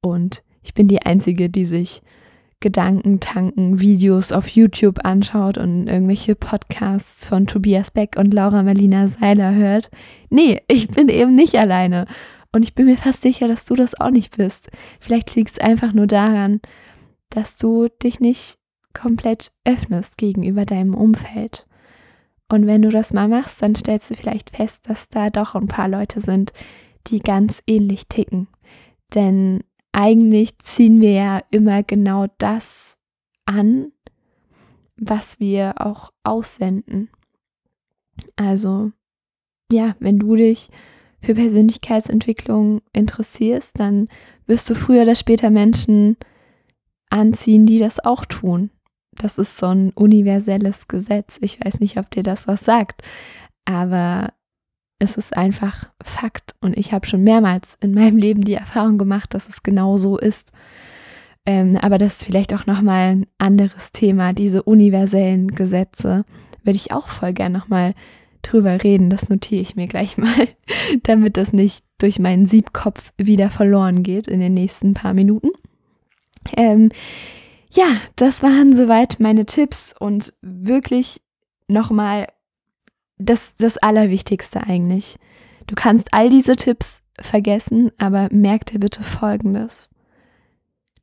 und 0.00 0.42
ich 0.62 0.74
bin 0.74 0.88
die 0.88 1.02
Einzige, 1.02 1.48
die 1.50 1.64
sich 1.64 2.02
Gedanken 2.60 3.20
tanken, 3.20 3.80
Videos 3.80 4.32
auf 4.32 4.48
YouTube 4.48 5.04
anschaut 5.04 5.58
und 5.58 5.88
irgendwelche 5.88 6.34
Podcasts 6.34 7.26
von 7.26 7.46
Tobias 7.46 7.90
Beck 7.90 8.16
und 8.16 8.32
Laura 8.32 8.62
Marlina 8.62 9.08
Seiler 9.08 9.54
hört. 9.54 9.90
Nee, 10.30 10.62
ich 10.68 10.88
bin 10.88 11.08
eben 11.08 11.34
nicht 11.34 11.56
alleine. 11.56 12.06
Und 12.52 12.62
ich 12.62 12.74
bin 12.74 12.86
mir 12.86 12.96
fast 12.96 13.22
sicher, 13.22 13.48
dass 13.48 13.64
du 13.64 13.74
das 13.74 13.98
auch 13.98 14.10
nicht 14.10 14.36
bist. 14.36 14.70
Vielleicht 15.00 15.34
liegt 15.34 15.50
es 15.50 15.58
einfach 15.58 15.92
nur 15.92 16.06
daran, 16.06 16.60
dass 17.36 17.56
du 17.56 17.88
dich 17.88 18.20
nicht 18.20 18.58
komplett 18.94 19.52
öffnest 19.64 20.18
gegenüber 20.18 20.64
deinem 20.64 20.94
Umfeld. 20.94 21.66
Und 22.48 22.66
wenn 22.66 22.82
du 22.82 22.90
das 22.90 23.12
mal 23.12 23.28
machst, 23.28 23.62
dann 23.62 23.74
stellst 23.74 24.10
du 24.10 24.14
vielleicht 24.14 24.50
fest, 24.50 24.88
dass 24.88 25.08
da 25.08 25.30
doch 25.30 25.54
ein 25.54 25.68
paar 25.68 25.88
Leute 25.88 26.20
sind, 26.20 26.52
die 27.06 27.20
ganz 27.20 27.62
ähnlich 27.66 28.08
ticken. 28.08 28.48
Denn 29.14 29.64
eigentlich 29.92 30.58
ziehen 30.58 31.00
wir 31.00 31.12
ja 31.12 31.42
immer 31.50 31.82
genau 31.82 32.26
das 32.38 32.98
an, 33.46 33.92
was 34.96 35.40
wir 35.40 35.74
auch 35.78 36.12
aussenden. 36.22 37.08
Also, 38.36 38.92
ja, 39.70 39.96
wenn 39.98 40.18
du 40.18 40.36
dich 40.36 40.68
für 41.20 41.34
Persönlichkeitsentwicklung 41.34 42.82
interessierst, 42.92 43.78
dann 43.78 44.08
wirst 44.46 44.68
du 44.68 44.74
früher 44.74 45.02
oder 45.02 45.14
später 45.14 45.50
Menschen 45.50 46.16
anziehen, 47.12 47.66
die 47.66 47.78
das 47.78 48.04
auch 48.04 48.24
tun. 48.24 48.70
Das 49.16 49.38
ist 49.38 49.58
so 49.58 49.66
ein 49.66 49.90
universelles 49.90 50.88
Gesetz. 50.88 51.38
Ich 51.42 51.64
weiß 51.64 51.80
nicht, 51.80 51.98
ob 51.98 52.10
dir 52.10 52.22
das 52.22 52.48
was 52.48 52.64
sagt, 52.64 53.02
aber 53.64 54.32
es 54.98 55.16
ist 55.16 55.36
einfach 55.36 55.90
Fakt. 56.02 56.54
Und 56.60 56.76
ich 56.76 56.92
habe 56.92 57.06
schon 57.06 57.22
mehrmals 57.22 57.76
in 57.80 57.92
meinem 57.92 58.16
Leben 58.16 58.42
die 58.42 58.54
Erfahrung 58.54 58.98
gemacht, 58.98 59.34
dass 59.34 59.48
es 59.48 59.62
genau 59.62 59.98
so 59.98 60.16
ist. 60.16 60.52
Ähm, 61.44 61.76
aber 61.76 61.98
das 61.98 62.18
ist 62.18 62.24
vielleicht 62.24 62.54
auch 62.54 62.66
nochmal 62.66 63.16
ein 63.16 63.26
anderes 63.38 63.92
Thema. 63.92 64.32
Diese 64.32 64.62
universellen 64.62 65.48
Gesetze 65.48 66.24
würde 66.62 66.76
ich 66.76 66.92
auch 66.92 67.08
voll 67.08 67.32
gern 67.32 67.52
nochmal 67.52 67.94
drüber 68.42 68.82
reden. 68.82 69.10
Das 69.10 69.28
notiere 69.28 69.60
ich 69.60 69.76
mir 69.76 69.88
gleich 69.88 70.16
mal, 70.18 70.48
damit 71.02 71.36
das 71.36 71.52
nicht 71.52 71.84
durch 71.98 72.18
meinen 72.18 72.46
Siebkopf 72.46 73.12
wieder 73.18 73.50
verloren 73.50 74.02
geht 74.02 74.28
in 74.28 74.40
den 74.40 74.54
nächsten 74.54 74.94
paar 74.94 75.14
Minuten. 75.14 75.50
Ähm, 76.56 76.90
ja, 77.70 77.96
das 78.16 78.42
waren 78.42 78.72
soweit 78.72 79.18
meine 79.18 79.46
Tipps 79.46 79.94
und 79.98 80.34
wirklich 80.42 81.22
nochmal 81.68 82.26
das, 83.18 83.54
das 83.56 83.78
Allerwichtigste 83.78 84.62
eigentlich. 84.62 85.16
Du 85.66 85.74
kannst 85.74 86.12
all 86.12 86.28
diese 86.28 86.56
Tipps 86.56 87.02
vergessen, 87.18 87.90
aber 87.98 88.28
merk 88.30 88.66
dir 88.66 88.80
bitte 88.80 89.02
Folgendes. 89.02 89.90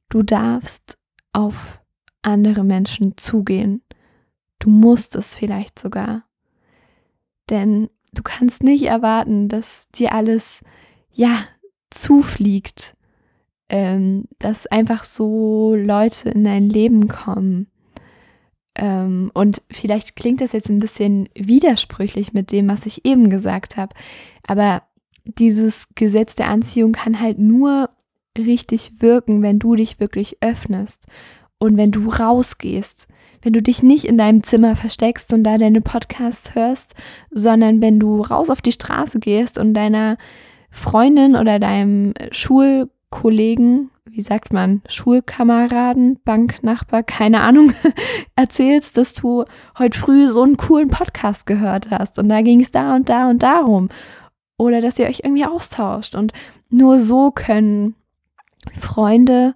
Du 0.10 0.24
darfst 0.24 0.98
auf 1.34 1.80
andere 2.22 2.64
Menschen 2.64 3.18
zugehen. 3.18 3.82
Du 4.60 4.70
musst 4.70 5.16
es 5.16 5.36
vielleicht 5.36 5.80
sogar. 5.80 6.24
Denn 7.50 7.90
du 8.14 8.22
kannst 8.22 8.64
nicht 8.64 8.84
erwarten, 8.84 9.48
dass 9.50 9.90
dir 9.90 10.14
alles, 10.14 10.62
ja, 11.12 11.46
zufliegt 11.90 12.96
ähm, 13.70 14.26
dass 14.40 14.68
einfach 14.68 15.04
so 15.04 15.76
Leute 15.76 16.30
in 16.30 16.44
dein 16.44 16.70
Leben 16.70 17.08
kommen. 17.08 17.68
Ähm, 18.76 19.32
und 19.34 19.62
vielleicht 19.72 20.16
klingt 20.16 20.42
das 20.42 20.52
jetzt 20.52 20.70
ein 20.70 20.80
bisschen 20.80 21.30
widersprüchlich 21.36 22.34
mit 22.34 22.52
dem, 22.52 22.70
was 22.70 22.86
ich 22.86 23.06
eben 23.06 23.30
gesagt 23.30 23.78
habe, 23.78 23.96
aber 24.46 24.84
dieses 25.26 25.88
Gesetz 25.96 26.36
der 26.36 26.48
Anziehung 26.48 26.92
kann 26.92 27.20
halt 27.20 27.40
nur 27.40 27.90
richtig 28.38 29.02
wirken, 29.02 29.42
wenn 29.42 29.60
du 29.60 29.76
dich 29.76 30.00
wirklich 30.00 30.38
öffnest 30.42 31.08
und 31.60 31.78
wenn 31.78 31.92
du 31.92 32.10
rausgehst, 32.10 33.08
wenn 33.42 33.54
du 33.54 33.62
dich 33.62 33.84
nicht 33.84 34.06
in 34.06 34.18
deinem 34.18 34.44
Zimmer 34.44 34.76
versteckst 34.76 35.34
und 35.34 35.44
da 35.44 35.58
deine 35.58 35.82
Podcasts 35.82 36.56
hörst, 36.56 36.96
sondern 37.32 37.82
wenn 37.82 38.00
du 38.00 38.22
raus 38.22 38.50
auf 38.50 38.62
die 38.62 38.72
Straße 38.72 39.20
gehst 39.20 39.60
und 39.60 39.74
deiner 39.74 40.18
Freundin 40.72 41.36
oder 41.36 41.60
deinem 41.60 42.14
Schul 42.32 42.90
Kollegen, 43.10 43.90
wie 44.06 44.22
sagt 44.22 44.54
man, 44.54 44.82
Schulkameraden, 44.88 46.20
Banknachbar, 46.24 47.04
keine 47.04 47.42
Ahnung, 47.42 47.74
erzählst, 48.36 48.98
dass 48.98 49.14
du 49.14 49.46
heute 49.78 49.98
früh 49.98 50.28
so 50.28 50.44
einen 50.44 50.58
coolen 50.58 50.90
Podcast 50.90 51.46
gehört 51.46 51.90
hast 51.90 52.20
und 52.20 52.30
da 52.30 52.42
ging 52.42 52.62
es 52.62 52.72
da 52.72 52.96
und 52.96 53.10
da 53.10 53.30
und 53.30 53.44
darum. 53.44 53.90
Oder 54.58 54.82
dass 54.82 55.00
ihr 55.00 55.08
euch 55.08 55.22
irgendwie 55.24 55.46
austauscht. 55.46 56.16
Und 56.16 56.34
nur 56.70 57.00
so 57.00 57.32
können 57.32 57.96
Freunde 58.78 59.56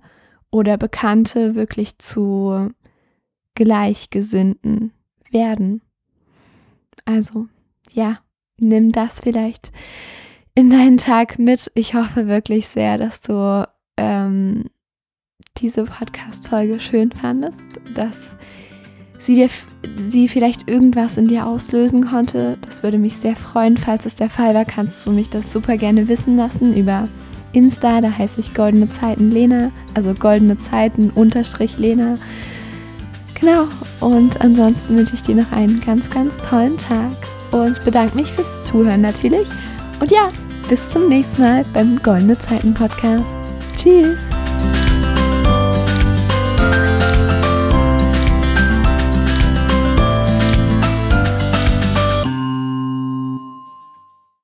oder 0.50 0.78
Bekannte 0.78 1.56
wirklich 1.56 2.00
zu 2.00 2.70
Gleichgesinnten 3.56 4.94
werden. 5.30 5.82
Also, 7.06 7.48
ja, 7.92 8.20
nimm 8.58 8.92
das 8.92 9.20
vielleicht 9.20 9.72
in 10.56 10.70
deinen 10.70 10.98
Tag 10.98 11.39
mit. 11.39 11.72
Ich 11.76 11.96
hoffe 11.96 12.28
wirklich 12.28 12.68
sehr, 12.68 12.98
dass 12.98 13.22
du 13.22 13.68
ähm, 13.98 14.66
diese 15.58 15.86
Podcast-Folge 15.86 16.80
schön 16.80 17.12
fandest, 17.12 17.62
dass 17.96 18.36
sie 19.18 19.36
dir 19.36 19.50
sie 19.98 20.28
vielleicht 20.28 20.70
irgendwas 20.70 21.18
in 21.18 21.28
dir 21.28 21.48
auslösen 21.48 22.06
konnte. 22.06 22.58
Das 22.62 22.84
würde 22.84 22.98
mich 22.98 23.18
sehr 23.18 23.36
freuen. 23.36 23.78
Falls 23.78 24.06
es 24.06 24.16
der 24.16 24.30
Fall 24.30 24.54
war, 24.54 24.66
kannst 24.66 25.06
du 25.06 25.12
mich 25.12 25.30
das 25.30 25.52
super 25.52 25.78
gerne 25.78 26.08
wissen 26.08 26.36
lassen 26.36 26.76
über 26.76 27.08
Insta. 27.52 28.02
Da 28.02 28.12
heiße 28.18 28.39
ich 28.39 28.54
Goldene 28.54 28.89
Zeiten 28.89 29.32
Lena, 29.32 29.72
also 29.94 30.13
Goldene 30.13 30.60
Zeiten 30.60 31.10
unterstrich 31.12 31.78
Lena. 31.78 32.18
Genau. 33.39 33.68
Und 34.00 34.42
ansonsten 34.42 34.98
wünsche 34.98 35.16
ich 35.16 35.24
dir 35.24 35.36
noch 35.36 35.52
einen 35.52 35.80
ganz, 35.82 36.10
ganz 36.10 36.38
tollen 36.38 36.78
Tag 36.78 37.16
und 37.52 37.84
bedanke 37.86 38.16
mich 38.16 38.32
fürs 38.32 38.66
Zuhören 38.66 39.02
natürlich. 39.02 39.48
Und 40.00 40.12
ja, 40.12 40.32
bis 40.69 40.89
zum 40.89 41.10
nächsten 41.10 41.41
Mal 41.41 41.65
beim 41.73 42.02
Goldene 42.02 42.38
Zeiten 42.38 42.73
Podcast. 42.73 43.38
Tschüss! 43.76 44.43